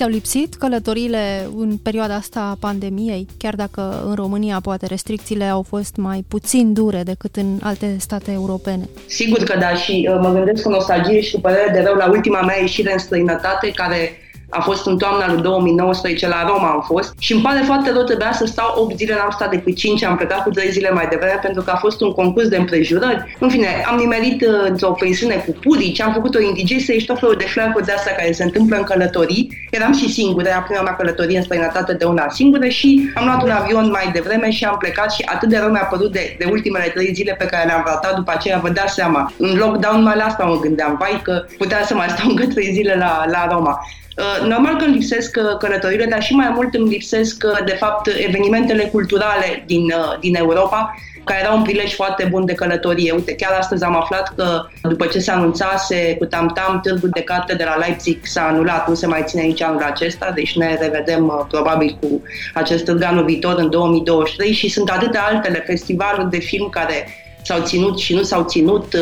Ți-au 0.00 0.12
lipsit 0.12 0.54
călătoriile 0.54 1.48
în 1.56 1.76
perioada 1.76 2.14
asta 2.14 2.40
a 2.40 2.56
pandemiei, 2.60 3.26
chiar 3.38 3.54
dacă 3.54 4.04
în 4.06 4.14
România 4.14 4.60
poate 4.62 4.86
restricțiile 4.86 5.44
au 5.44 5.62
fost 5.62 5.96
mai 5.96 6.24
puțin 6.28 6.72
dure 6.72 7.02
decât 7.02 7.36
în 7.36 7.58
alte 7.62 7.96
state 7.98 8.32
europene? 8.32 8.88
Sigur 9.06 9.38
că 9.38 9.58
da 9.58 9.74
și 9.74 10.08
uh, 10.10 10.18
mă 10.20 10.32
gândesc 10.32 10.62
cu 10.62 10.68
nostalgie 10.68 11.20
și 11.20 11.34
cu 11.34 11.40
părere 11.40 11.70
de 11.72 11.80
rău 11.80 11.94
la 11.94 12.10
ultima 12.10 12.40
mea 12.40 12.60
ieșire 12.60 12.92
în 12.92 12.98
străinătate 12.98 13.70
care 13.70 14.10
a 14.50 14.60
fost 14.60 14.86
în 14.86 14.98
toamna 14.98 15.32
lui 15.32 15.42
2019, 15.42 16.28
la 16.28 16.44
Roma 16.46 16.70
am 16.70 16.84
fost 16.86 17.14
și 17.18 17.32
îmi 17.32 17.42
pare 17.42 17.62
foarte 17.64 17.90
rău, 17.90 18.02
trebuia 18.02 18.32
să 18.32 18.44
stau 18.46 18.74
8 18.76 18.96
zile, 18.96 19.14
n-am 19.14 19.30
stat 19.30 19.50
decât 19.50 19.76
5, 19.76 20.02
am 20.02 20.16
plecat 20.16 20.42
cu 20.42 20.50
3 20.50 20.70
zile 20.70 20.90
mai 20.90 21.06
devreme 21.10 21.38
pentru 21.42 21.62
că 21.62 21.70
a 21.70 21.76
fost 21.76 22.00
un 22.00 22.12
concurs 22.12 22.48
de 22.48 22.56
împrejurări. 22.56 23.36
În 23.38 23.48
fine, 23.48 23.68
am 23.88 23.96
nimerit 23.96 24.40
uh, 24.42 24.48
într-o 24.68 24.90
pensiune 24.90 25.34
cu 25.34 25.52
purici, 25.60 26.00
am 26.00 26.12
făcut 26.12 26.34
o 26.34 26.40
indigestie 26.40 26.98
și 26.98 27.06
tot 27.06 27.18
felul 27.18 27.34
de 27.38 27.44
fleacuri 27.44 27.84
de 27.84 27.92
astea 27.92 28.14
care 28.14 28.32
se 28.32 28.44
întâmplă 28.44 28.76
în 28.76 28.82
călătorii. 28.82 29.68
Eram 29.70 29.94
și 29.94 30.12
singură, 30.12 30.48
era 30.48 30.60
prima 30.60 30.82
mea 30.82 30.96
călătorie 30.96 31.36
în 31.36 31.42
străinătate 31.42 31.92
de 31.92 32.04
una 32.04 32.28
singură 32.28 32.66
și 32.68 33.10
am 33.14 33.24
luat 33.24 33.42
un 33.42 33.50
avion 33.50 33.90
mai 33.90 34.10
devreme 34.12 34.50
și 34.50 34.64
am 34.64 34.76
plecat 34.78 35.12
și 35.12 35.22
atât 35.34 35.48
de 35.48 35.58
rău 35.58 35.70
mi-a 35.70 35.88
părut 35.90 36.12
de, 36.12 36.36
de 36.38 36.46
ultimele 36.50 36.88
3 36.94 37.14
zile 37.14 37.34
pe 37.38 37.44
care 37.44 37.66
le-am 37.66 37.82
ratat 37.86 38.14
după 38.14 38.32
aceea, 38.34 38.58
vă 38.58 38.68
dați 38.68 38.94
seama. 38.94 39.32
În 39.36 39.56
lockdown 39.56 40.02
mai 40.02 40.16
la 40.16 40.24
asta 40.24 40.44
mă 40.44 40.60
gândeam, 40.60 40.96
vai 40.98 41.20
că 41.22 41.44
putea 41.58 41.84
să 41.84 41.94
mai 41.94 42.08
stau 42.08 42.28
încă 42.28 42.46
3 42.46 42.72
zile 42.72 42.94
la, 42.94 43.24
la 43.30 43.46
Roma. 43.50 43.80
Uh, 44.20 44.48
normal 44.48 44.76
că 44.76 44.84
îmi 44.84 44.94
lipsesc 44.94 45.36
uh, 45.36 45.56
călătorile, 45.58 46.04
dar 46.04 46.22
și 46.22 46.34
mai 46.34 46.50
mult 46.54 46.74
îmi 46.74 46.88
lipsesc, 46.88 47.44
uh, 47.46 47.64
de 47.64 47.72
fapt, 47.72 48.06
evenimentele 48.26 48.84
culturale 48.84 49.62
din, 49.66 49.92
din 50.20 50.34
Europa, 50.34 50.94
care 51.24 51.40
era 51.42 51.52
un 51.52 51.62
prilej 51.62 51.94
foarte 51.94 52.24
bun 52.30 52.44
de 52.44 52.52
călătorie. 52.52 53.12
Uite, 53.12 53.34
chiar 53.34 53.52
astăzi 53.58 53.84
am 53.84 53.96
aflat 53.96 54.32
că 54.36 54.66
după 54.82 55.06
ce 55.06 55.18
se 55.18 55.30
anunțase 55.30 56.16
cu 56.18 56.24
Tam-Tam, 56.24 56.80
târgul 56.82 57.08
de 57.12 57.20
carte 57.20 57.54
de 57.54 57.64
la 57.64 57.76
Leipzig 57.76 58.18
s-a 58.22 58.46
anulat, 58.46 58.88
nu 58.88 58.94
se 58.94 59.06
mai 59.06 59.24
ține 59.26 59.42
nici 59.42 59.62
anul 59.62 59.82
acesta, 59.82 60.32
deci 60.34 60.56
ne 60.56 60.76
revedem 60.80 61.46
probabil 61.48 61.96
cu 62.00 62.22
acest 62.54 62.84
târg 62.84 63.02
anul 63.02 63.24
viitor 63.24 63.54
în 63.58 63.70
2023 63.70 64.52
și 64.52 64.68
sunt 64.68 64.90
atâtea 64.90 65.22
altele 65.22 65.62
festivaluri 65.66 66.30
de 66.30 66.38
film 66.38 66.68
care 66.68 67.06
s-au 67.42 67.60
ținut 67.62 67.98
și 67.98 68.14
nu 68.14 68.22
s-au 68.22 68.44
ținut, 68.44 68.96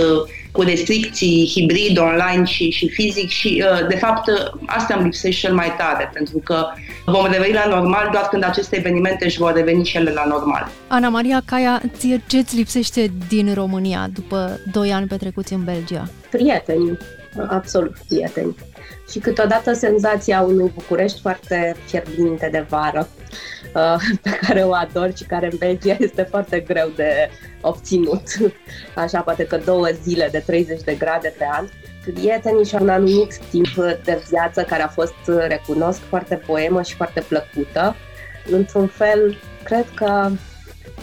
cu 0.58 0.64
restricții 0.64 1.50
hibrid, 1.54 1.98
online 1.98 2.44
și, 2.44 2.70
și 2.70 2.88
fizic 2.88 3.28
și, 3.28 3.64
uh, 3.70 3.86
de 3.88 3.96
fapt, 3.96 4.28
uh, 4.28 4.60
asta 4.66 4.94
îmi 4.94 5.04
lipsește 5.04 5.46
cel 5.46 5.54
mai 5.54 5.74
tare, 5.76 6.10
pentru 6.12 6.38
că 6.38 6.66
vom 7.04 7.26
reveni 7.30 7.52
la 7.52 7.66
normal 7.66 8.08
doar 8.12 8.24
când 8.30 8.44
aceste 8.44 8.76
evenimente 8.76 9.24
își 9.24 9.38
vor 9.38 9.52
reveni 9.52 9.84
și 9.84 9.96
ele 9.96 10.10
la 10.10 10.24
normal. 10.24 10.70
Ana 10.86 11.08
Maria 11.08 11.42
Caia, 11.44 11.82
ție 11.96 12.22
ce 12.26 12.36
îți 12.36 12.56
lipsește 12.56 13.12
din 13.28 13.54
România 13.54 14.08
după 14.14 14.60
2 14.72 14.92
ani 14.92 15.06
petrecuți 15.06 15.52
în 15.52 15.64
Belgia? 15.64 16.08
Prieteni, 16.30 16.98
absolut 17.48 17.96
prieteni. 18.08 18.56
Și 19.10 19.18
câteodată 19.18 19.72
senzația 19.72 20.40
unui 20.40 20.72
București 20.74 21.20
foarte 21.20 21.76
fierbinte 21.86 22.48
de 22.52 22.66
vară 22.68 23.08
Uh, 23.74 23.96
pe 24.22 24.30
care 24.30 24.62
o 24.62 24.72
ador 24.72 25.16
și 25.16 25.24
care 25.24 25.48
în 25.52 25.56
Belgia 25.58 25.96
este 25.98 26.22
foarte 26.22 26.60
greu 26.60 26.90
de 26.96 27.30
obținut. 27.60 28.22
Așa, 28.94 29.20
poate 29.20 29.44
că 29.44 29.56
două 29.64 29.88
zile 30.02 30.28
de 30.30 30.42
30 30.46 30.82
de 30.82 30.94
grade 30.94 31.34
pe 31.38 31.46
an. 31.50 31.66
Prietenii 32.14 32.64
și 32.64 32.74
un 32.80 32.88
anumit 32.88 33.38
timp 33.50 33.74
de 34.04 34.22
viață 34.28 34.62
care 34.62 34.82
a 34.82 34.88
fost, 34.88 35.14
recunosc, 35.48 36.00
foarte 36.08 36.34
poemă 36.34 36.82
și 36.82 36.94
foarte 36.94 37.20
plăcută. 37.20 37.96
Într-un 38.50 38.86
fel, 38.86 39.38
cred 39.62 39.86
că 39.94 40.30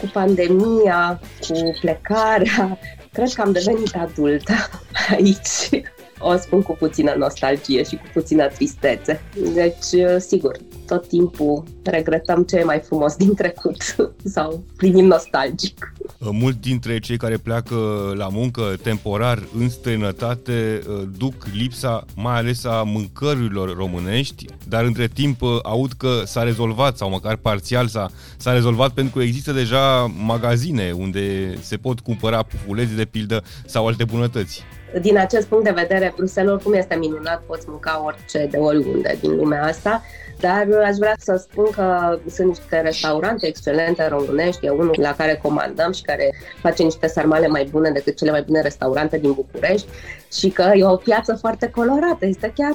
cu 0.00 0.10
pandemia, 0.12 1.20
cu 1.48 1.76
plecarea, 1.80 2.78
cred 3.12 3.32
că 3.34 3.40
am 3.40 3.52
devenit 3.52 3.94
adultă 3.94 4.52
aici. 5.16 5.84
O 6.18 6.36
spun 6.36 6.62
cu 6.62 6.76
puțină 6.78 7.14
nostalgie 7.18 7.82
și 7.82 7.96
cu 7.96 8.04
puțină 8.12 8.46
tristețe. 8.46 9.22
Deci, 9.54 10.02
sigur, 10.18 10.56
tot 10.86 11.08
timpul 11.08 11.64
regretăm 11.82 12.42
ce 12.42 12.56
e 12.56 12.64
mai 12.64 12.80
frumos 12.80 13.16
din 13.16 13.34
trecut 13.34 13.76
sau 14.34 14.64
primim 14.76 15.06
nostalgic. 15.06 15.92
Mulți 16.18 16.58
dintre 16.58 16.98
cei 16.98 17.16
care 17.16 17.36
pleacă 17.36 17.76
la 18.16 18.28
muncă 18.28 18.74
temporar 18.82 19.42
în 19.58 19.68
străinătate 19.68 20.82
uh, 20.88 21.02
duc 21.18 21.34
lipsa 21.52 22.04
mai 22.16 22.36
ales 22.36 22.64
a 22.64 22.82
mâncărurilor 22.82 23.76
românești, 23.76 24.44
dar 24.68 24.84
între 24.84 25.06
timp 25.06 25.42
uh, 25.42 25.58
aud 25.62 25.92
că 25.92 26.22
s-a 26.24 26.42
rezolvat 26.42 26.96
sau 26.96 27.10
măcar 27.10 27.36
parțial 27.36 27.86
s-a, 27.86 28.10
s-a 28.36 28.52
rezolvat 28.52 28.90
pentru 28.90 29.18
că 29.18 29.22
există 29.22 29.52
deja 29.52 30.12
magazine 30.24 30.92
unde 30.92 31.54
se 31.60 31.76
pot 31.76 32.00
cumpăra 32.00 32.42
pufuleți 32.42 32.94
de 32.94 33.04
pildă 33.04 33.44
sau 33.66 33.86
alte 33.86 34.04
bunătăți. 34.04 34.64
Din 35.00 35.18
acest 35.18 35.46
punct 35.46 35.64
de 35.64 35.70
vedere, 35.70 36.12
Bruxelles 36.16 36.52
oricum 36.52 36.72
este 36.72 36.94
minunat, 36.94 37.42
poți 37.46 37.68
mânca 37.68 38.02
orice 38.04 38.46
de 38.50 38.56
oriunde 38.56 39.18
din 39.20 39.36
lumea 39.36 39.64
asta, 39.64 40.02
dar 40.40 40.68
aș 40.84 40.96
vrea 40.96 41.14
să 41.18 41.46
spun 41.50 41.70
că 41.70 42.18
sunt 42.30 42.48
niște 42.48 42.80
restaurante 42.80 43.46
excelente 43.46 44.08
românești, 44.08 44.66
e 44.66 44.70
unul 44.70 44.94
la 45.00 45.14
care 45.14 45.40
comandăm 45.42 45.92
și 45.92 46.02
care 46.02 46.34
face 46.60 46.82
niște 46.82 47.06
sarmale 47.06 47.46
mai 47.46 47.68
bune 47.70 47.90
decât 47.90 48.16
cele 48.16 48.30
mai 48.30 48.42
bune 48.42 48.60
restaurante 48.60 49.18
din 49.18 49.32
București 49.32 49.88
și 50.32 50.48
că 50.48 50.70
e 50.74 50.84
o 50.84 50.96
piață 50.96 51.34
foarte 51.34 51.70
colorată. 51.70 52.26
Este 52.26 52.52
chiar 52.54 52.72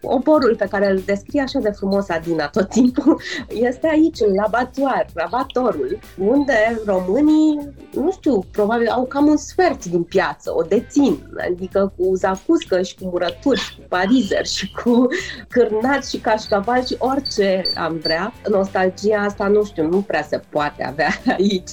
oborul 0.00 0.54
pe 0.58 0.66
care 0.70 0.90
îl 0.90 1.02
descrie 1.06 1.40
așa 1.40 1.58
de 1.58 1.70
frumos 1.70 2.08
Adina 2.08 2.48
tot 2.48 2.68
timpul. 2.68 3.20
Este 3.68 3.86
aici, 3.86 4.20
în 4.20 4.34
labatoar, 4.34 5.06
abatorul, 5.14 5.98
unde 6.18 6.82
românii, 6.86 7.74
nu 7.92 8.12
știu, 8.12 8.44
probabil 8.52 8.88
au 8.88 9.04
cam 9.04 9.26
un 9.26 9.36
sfert 9.36 9.84
din 9.84 10.02
piață, 10.02 10.52
o 10.56 10.62
dețin, 10.62 11.18
adică 11.50 11.92
cu 11.96 12.14
zacuscă 12.14 12.82
și 12.82 12.94
cu 12.94 13.04
murături 13.04 13.60
și 13.60 13.76
cu 13.76 13.82
parizer 13.88 14.46
și 14.46 14.72
cu 14.72 15.06
cârnați 15.48 16.10
și 16.10 16.18
cașcaval 16.18 16.84
și 16.84 16.93
orice 16.98 17.62
am 17.74 17.98
vrea. 18.02 18.32
Nostalgia 18.50 19.18
asta, 19.18 19.46
nu 19.46 19.64
știu, 19.64 19.88
nu 19.88 20.00
prea 20.00 20.22
se 20.22 20.40
poate 20.48 20.84
avea 20.84 21.08
aici. 21.38 21.70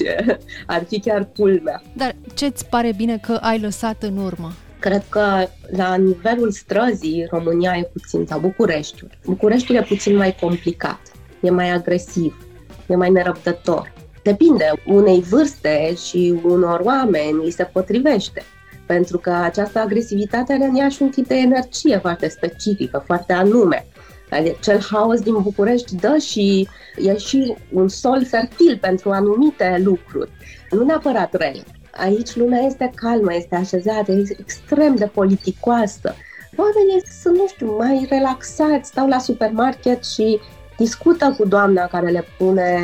Ar 0.65 0.84
fi 0.88 0.99
chiar 0.99 1.27
culmea. 1.36 1.81
Dar 1.93 2.15
ce-ți 2.34 2.65
pare 2.65 2.93
bine 2.97 3.17
că 3.17 3.34
ai 3.41 3.60
lăsat 3.60 4.03
în 4.03 4.17
urmă? 4.17 4.51
Cred 4.79 5.03
că 5.10 5.47
la 5.75 5.95
nivelul 5.95 6.51
străzii 6.51 7.27
România 7.29 7.75
e 7.77 7.89
puțin, 7.93 8.25
sau 8.25 8.39
Bucureștiul. 8.39 9.10
Bucureștiul 9.25 9.77
e 9.77 9.81
puțin 9.81 10.15
mai 10.15 10.36
complicat, 10.39 10.99
e 11.41 11.49
mai 11.49 11.69
agresiv, 11.69 12.47
e 12.88 12.95
mai 12.95 13.10
nerăbdător. 13.10 13.93
depinde, 14.23 14.71
unei 14.86 15.21
vârste 15.21 15.93
și 15.95 16.39
unor 16.43 16.81
oameni 16.84 17.43
îi 17.43 17.51
se 17.51 17.63
potrivește. 17.63 18.43
Pentru 18.86 19.17
că 19.17 19.29
această 19.29 19.79
agresivitate 19.79 20.53
are 20.53 20.63
în 20.63 20.75
ea 20.75 20.89
și 20.89 21.01
un 21.01 21.10
tip 21.10 21.27
de 21.27 21.36
energie 21.36 21.97
foarte 21.97 22.29
specifică, 22.29 23.03
foarte 23.05 23.34
anume. 23.34 23.86
Adică 24.32 24.58
cel 24.62 24.82
haos 24.91 25.20
din 25.20 25.41
București 25.41 25.96
dă 25.96 26.17
și 26.17 26.67
e 26.98 27.17
și 27.17 27.56
un 27.72 27.88
sol 27.88 28.26
fertil 28.26 28.78
pentru 28.82 29.10
anumite 29.10 29.82
lucruri. 29.84 30.30
Nu 30.70 30.84
neapărat 30.84 31.34
rele. 31.34 31.63
Aici 31.91 32.36
lumea 32.36 32.60
este 32.60 32.91
calmă, 32.96 33.34
este 33.34 33.56
așezată, 33.56 34.12
este 34.12 34.36
extrem 34.39 34.96
de 34.96 35.06
politicoasă. 35.06 36.15
Oamenii 36.56 37.04
sunt, 37.22 37.36
nu 37.36 37.48
știu, 37.48 37.76
mai 37.78 38.08
relaxați, 38.10 38.89
stau 38.89 39.08
la 39.08 39.20
supermarket 39.20 40.06
și 40.06 40.39
discută 40.78 41.36
cu 41.38 41.48
doamna 41.48 41.86
care 41.86 42.10
le 42.10 42.26
pune 42.38 42.80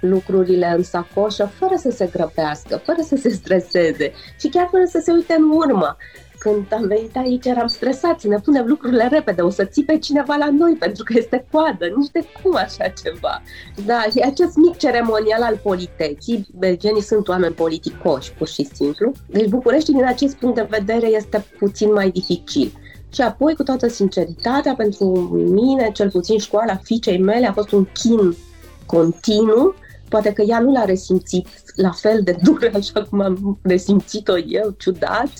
lucrurile 0.00 0.74
în 0.76 0.82
sacoșă 0.82 1.50
fără 1.58 1.74
să 1.76 1.90
se 1.90 2.08
grăbească, 2.12 2.80
fără 2.84 2.98
să 3.02 3.16
se 3.16 3.28
streseze 3.28 4.12
și 4.40 4.48
chiar 4.48 4.68
fără 4.70 4.84
să 4.84 5.00
se 5.04 5.12
uite 5.12 5.34
în 5.38 5.50
urmă. 5.50 5.96
Când 6.44 6.72
am 6.72 6.86
venit 6.86 7.16
aici 7.16 7.46
eram 7.46 7.66
stresați, 7.66 8.28
ne 8.28 8.38
punem 8.38 8.66
lucrurile 8.66 9.08
repede, 9.10 9.42
o 9.42 9.50
să 9.50 9.64
țipe 9.64 9.98
cineva 9.98 10.34
la 10.34 10.50
noi 10.50 10.76
pentru 10.78 11.04
că 11.04 11.12
este 11.16 11.46
coadă, 11.50 11.86
nici 11.96 12.10
de 12.10 12.24
cum 12.42 12.56
așa 12.56 12.92
ceva. 13.02 13.42
Da, 13.86 14.02
și 14.10 14.18
acest 14.18 14.56
mic 14.56 14.76
ceremonial 14.76 15.42
al 15.42 15.60
politeții, 15.62 16.46
belgenii 16.58 17.02
sunt 17.02 17.28
oameni 17.28 17.54
politicoși, 17.54 18.32
pur 18.32 18.48
și 18.48 18.68
simplu. 18.72 19.12
Deci 19.26 19.48
București 19.48 19.92
din 19.92 20.04
acest 20.04 20.36
punct 20.36 20.54
de 20.54 20.66
vedere 20.70 21.06
este 21.06 21.44
puțin 21.58 21.92
mai 21.92 22.10
dificil. 22.10 22.72
Și 23.12 23.20
apoi, 23.20 23.54
cu 23.54 23.62
toată 23.62 23.88
sinceritatea, 23.88 24.74
pentru 24.74 25.04
mine, 25.32 25.90
cel 25.92 26.10
puțin 26.10 26.38
școala 26.38 26.76
fiicei 26.82 27.18
mele 27.18 27.46
a 27.46 27.52
fost 27.52 27.72
un 27.72 27.86
chin 27.92 28.36
continuu. 28.86 29.74
Poate 30.10 30.32
că 30.32 30.42
ea 30.42 30.60
nu 30.60 30.72
l-a 30.72 30.84
resimțit 30.84 31.48
la 31.74 31.90
fel 31.90 32.20
de 32.24 32.36
dur, 32.42 32.70
așa 32.74 33.02
cum 33.02 33.20
am 33.20 33.58
resimțit-o 33.62 34.38
eu, 34.38 34.74
ciudat, 34.78 35.32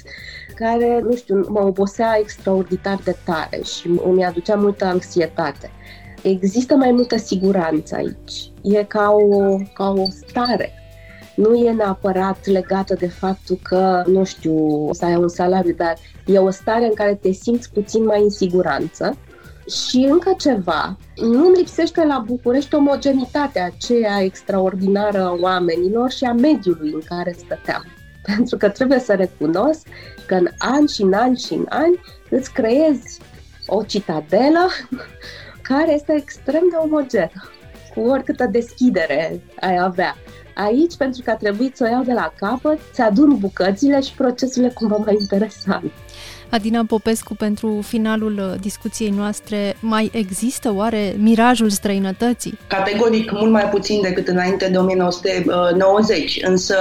care, 0.55 1.01
nu 1.03 1.17
știu, 1.17 1.47
mă 1.49 1.61
obosea 1.61 2.19
extraordinar 2.21 3.01
de 3.05 3.17
tare 3.25 3.61
și 3.63 4.01
îmi 4.05 4.25
aducea 4.25 4.55
multă 4.55 4.85
anxietate. 4.85 5.71
Există 6.23 6.75
mai 6.75 6.91
multă 6.91 7.17
siguranță 7.17 7.95
aici. 7.95 8.53
E 8.63 8.85
ca 8.85 9.11
o, 9.11 9.57
ca 9.75 9.91
o 9.91 10.07
stare 10.27 10.75
nu 11.41 11.55
e 11.55 11.71
neapărat 11.71 12.47
legată 12.47 12.95
de 12.95 13.09
faptul 13.09 13.59
că, 13.63 14.03
nu 14.07 14.25
știu, 14.25 14.89
să 14.93 15.05
ai 15.05 15.15
un 15.15 15.29
salariu, 15.29 15.75
dar 15.77 15.97
e 16.27 16.39
o 16.39 16.51
stare 16.51 16.85
în 16.85 16.95
care 16.95 17.15
te 17.15 17.31
simți 17.31 17.73
puțin 17.73 18.05
mai 18.05 18.23
în 18.23 18.31
siguranță. 18.31 19.17
Și 19.71 19.97
încă 19.97 20.35
ceva, 20.39 20.97
nu-mi 21.17 21.57
lipsește 21.57 22.05
la 22.05 22.23
București 22.27 22.75
omogenitatea 22.75 23.65
aceea 23.65 24.23
extraordinară 24.23 25.23
a 25.23 25.37
oamenilor 25.41 26.11
și 26.11 26.25
a 26.25 26.33
mediului 26.33 26.93
în 26.93 27.01
care 27.05 27.35
stăteam. 27.39 27.85
Pentru 28.37 28.57
că 28.57 28.69
trebuie 28.69 28.99
să 28.99 29.15
recunosc 29.15 29.87
că 30.27 30.35
în 30.35 30.49
ani 30.59 30.89
și 30.89 31.03
în 31.03 31.13
ani 31.13 31.39
și 31.39 31.53
în 31.53 31.67
ani 31.69 32.01
îți 32.31 32.53
creezi 32.53 33.21
o 33.67 33.83
citadelă 33.83 34.69
care 35.69 35.93
este 35.93 36.15
extrem 36.17 36.63
de 36.71 36.77
omogenă, 36.77 37.51
cu 37.95 38.01
oricâtă 38.01 38.47
deschidere 38.47 39.43
ai 39.61 39.79
avea. 39.79 40.17
Aici, 40.55 40.97
pentru 40.97 41.23
că 41.25 41.31
a 41.31 41.37
trebuit 41.37 41.77
să 41.77 41.85
o 41.85 41.91
iau 41.91 42.03
de 42.03 42.13
la 42.13 42.33
capăt, 42.37 42.79
să 42.93 43.03
adun 43.03 43.39
bucățile 43.39 44.01
și 44.01 44.15
procesele 44.15 44.69
cumva 44.69 44.97
mai 44.97 45.17
interesant. 45.21 45.93
Adina 46.51 46.85
Popescu, 46.87 47.35
pentru 47.35 47.81
finalul 47.87 48.39
uh, 48.39 48.61
discuției 48.61 49.11
noastre, 49.11 49.77
mai 49.81 50.11
există 50.13 50.73
oare 50.75 51.15
mirajul 51.19 51.71
străinătății? 51.71 52.59
Categoric, 52.67 53.31
mult 53.31 53.51
mai 53.51 53.69
puțin 53.69 54.01
decât 54.01 54.29
înainte 54.29 54.69
de 54.69 54.79
1990, 54.79 56.39
însă 56.43 56.75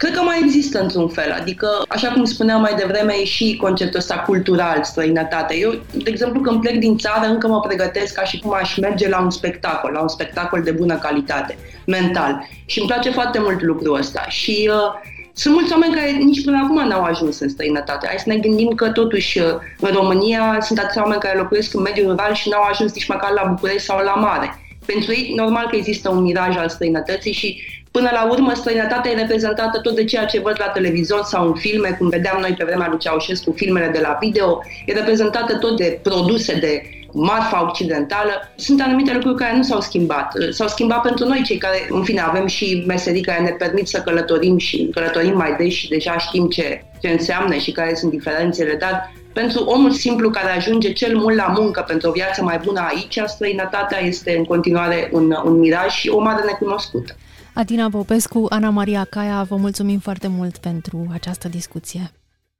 Cred 0.00 0.14
că 0.14 0.22
mai 0.22 0.40
există 0.44 0.80
într-un 0.80 1.08
fel, 1.08 1.32
adică, 1.40 1.68
așa 1.88 2.08
cum 2.08 2.24
spuneam 2.24 2.60
mai 2.60 2.74
devreme, 2.74 3.12
e 3.20 3.24
și 3.24 3.56
conceptul 3.60 3.98
ăsta 3.98 4.14
cultural, 4.14 4.82
străinătate. 4.82 5.56
Eu, 5.56 5.70
de 5.92 6.10
exemplu, 6.10 6.40
când 6.40 6.60
plec 6.60 6.78
din 6.78 6.98
țară, 6.98 7.26
încă 7.26 7.48
mă 7.48 7.60
pregătesc 7.60 8.14
ca 8.14 8.24
și 8.24 8.38
cum 8.38 8.54
aș 8.54 8.76
merge 8.76 9.08
la 9.08 9.20
un 9.20 9.30
spectacol, 9.30 9.92
la 9.92 10.00
un 10.00 10.08
spectacol 10.08 10.62
de 10.62 10.70
bună 10.70 10.98
calitate, 10.98 11.58
mental. 11.86 12.46
Și 12.64 12.78
îmi 12.78 12.88
place 12.88 13.10
foarte 13.10 13.38
mult 13.38 13.62
lucrul 13.62 13.98
ăsta. 13.98 14.24
Și 14.28 14.70
uh, 14.72 15.10
sunt 15.40 15.54
mulți 15.54 15.72
oameni 15.72 15.94
care 15.94 16.10
nici 16.10 16.44
până 16.44 16.58
acum 16.62 16.88
n-au 16.88 17.02
ajuns 17.02 17.40
în 17.40 17.48
străinătate. 17.48 18.06
Hai 18.06 18.18
să 18.18 18.28
ne 18.28 18.36
gândim 18.36 18.68
că 18.68 18.88
totuși 18.90 19.38
uh, 19.38 19.44
în 19.80 19.90
România 19.92 20.58
sunt 20.60 20.78
atâția 20.78 21.02
oameni 21.02 21.20
care 21.20 21.38
locuiesc 21.38 21.74
în 21.74 21.82
mediul 21.82 22.10
rural 22.10 22.34
și 22.34 22.48
n-au 22.48 22.62
ajuns 22.62 22.92
nici 22.92 23.08
măcar 23.08 23.30
la 23.30 23.48
București 23.48 23.82
sau 23.82 24.04
la 24.04 24.14
mare. 24.14 24.58
Pentru 24.86 25.12
ei, 25.12 25.32
normal 25.36 25.66
că 25.70 25.76
există 25.76 26.08
un 26.08 26.22
miraj 26.22 26.56
al 26.56 26.68
străinătății 26.68 27.32
și 27.32 27.62
Până 27.90 28.10
la 28.12 28.30
urmă, 28.30 28.52
străinătatea 28.54 29.10
e 29.10 29.14
reprezentată 29.14 29.80
tot 29.80 29.94
de 29.94 30.04
ceea 30.04 30.24
ce 30.24 30.40
văd 30.40 30.56
la 30.58 30.66
televizor 30.66 31.22
sau 31.22 31.46
în 31.46 31.54
filme, 31.54 31.96
cum 31.98 32.08
vedeam 32.08 32.40
noi 32.40 32.54
pe 32.58 32.64
vremea 32.64 32.88
lui 32.88 32.98
Ceaușescu, 32.98 33.52
filmele 33.52 33.88
de 33.88 33.98
la 34.00 34.16
video, 34.20 34.62
e 34.86 34.92
reprezentată 34.92 35.58
tot 35.58 35.76
de 35.76 35.98
produse 36.02 36.58
de 36.58 36.82
marfa 37.12 37.68
occidentală. 37.68 38.30
Sunt 38.56 38.80
anumite 38.80 39.12
lucruri 39.12 39.36
care 39.36 39.56
nu 39.56 39.62
s-au 39.62 39.80
schimbat. 39.80 40.32
S-au 40.50 40.68
schimbat 40.68 41.02
pentru 41.02 41.26
noi, 41.26 41.42
cei 41.42 41.58
care, 41.58 41.86
în 41.88 42.02
fine, 42.02 42.20
avem 42.20 42.46
și 42.46 42.84
meserii 42.86 43.22
care 43.22 43.42
ne 43.42 43.50
permit 43.50 43.88
să 43.88 44.00
călătorim 44.00 44.58
și 44.58 44.88
călătorim 44.92 45.36
mai 45.36 45.56
des 45.58 45.72
și 45.72 45.88
deja 45.88 46.18
știm 46.18 46.48
ce, 46.48 46.84
ce 47.00 47.08
înseamnă 47.08 47.54
și 47.54 47.72
care 47.72 47.94
sunt 47.94 48.10
diferențele, 48.10 48.74
dar 48.74 49.12
pentru 49.32 49.64
omul 49.64 49.90
simplu 49.90 50.30
care 50.30 50.56
ajunge 50.56 50.92
cel 50.92 51.16
mult 51.16 51.36
la 51.36 51.54
muncă 51.58 51.84
pentru 51.86 52.08
o 52.08 52.12
viață 52.12 52.42
mai 52.42 52.60
bună 52.64 52.80
aici, 52.88 53.20
străinătatea 53.26 54.00
este 54.00 54.36
în 54.36 54.44
continuare 54.44 55.10
un, 55.12 55.34
un 55.44 55.58
miraj 55.58 55.90
și 55.90 56.08
o 56.08 56.20
mare 56.20 56.44
necunoscută. 56.44 57.16
Adina 57.54 57.88
Popescu, 57.90 58.46
Ana 58.48 58.70
Maria 58.70 59.06
Caia, 59.10 59.42
vă 59.48 59.56
mulțumim 59.56 59.98
foarte 59.98 60.28
mult 60.28 60.56
pentru 60.56 61.06
această 61.12 61.48
discuție. 61.48 62.10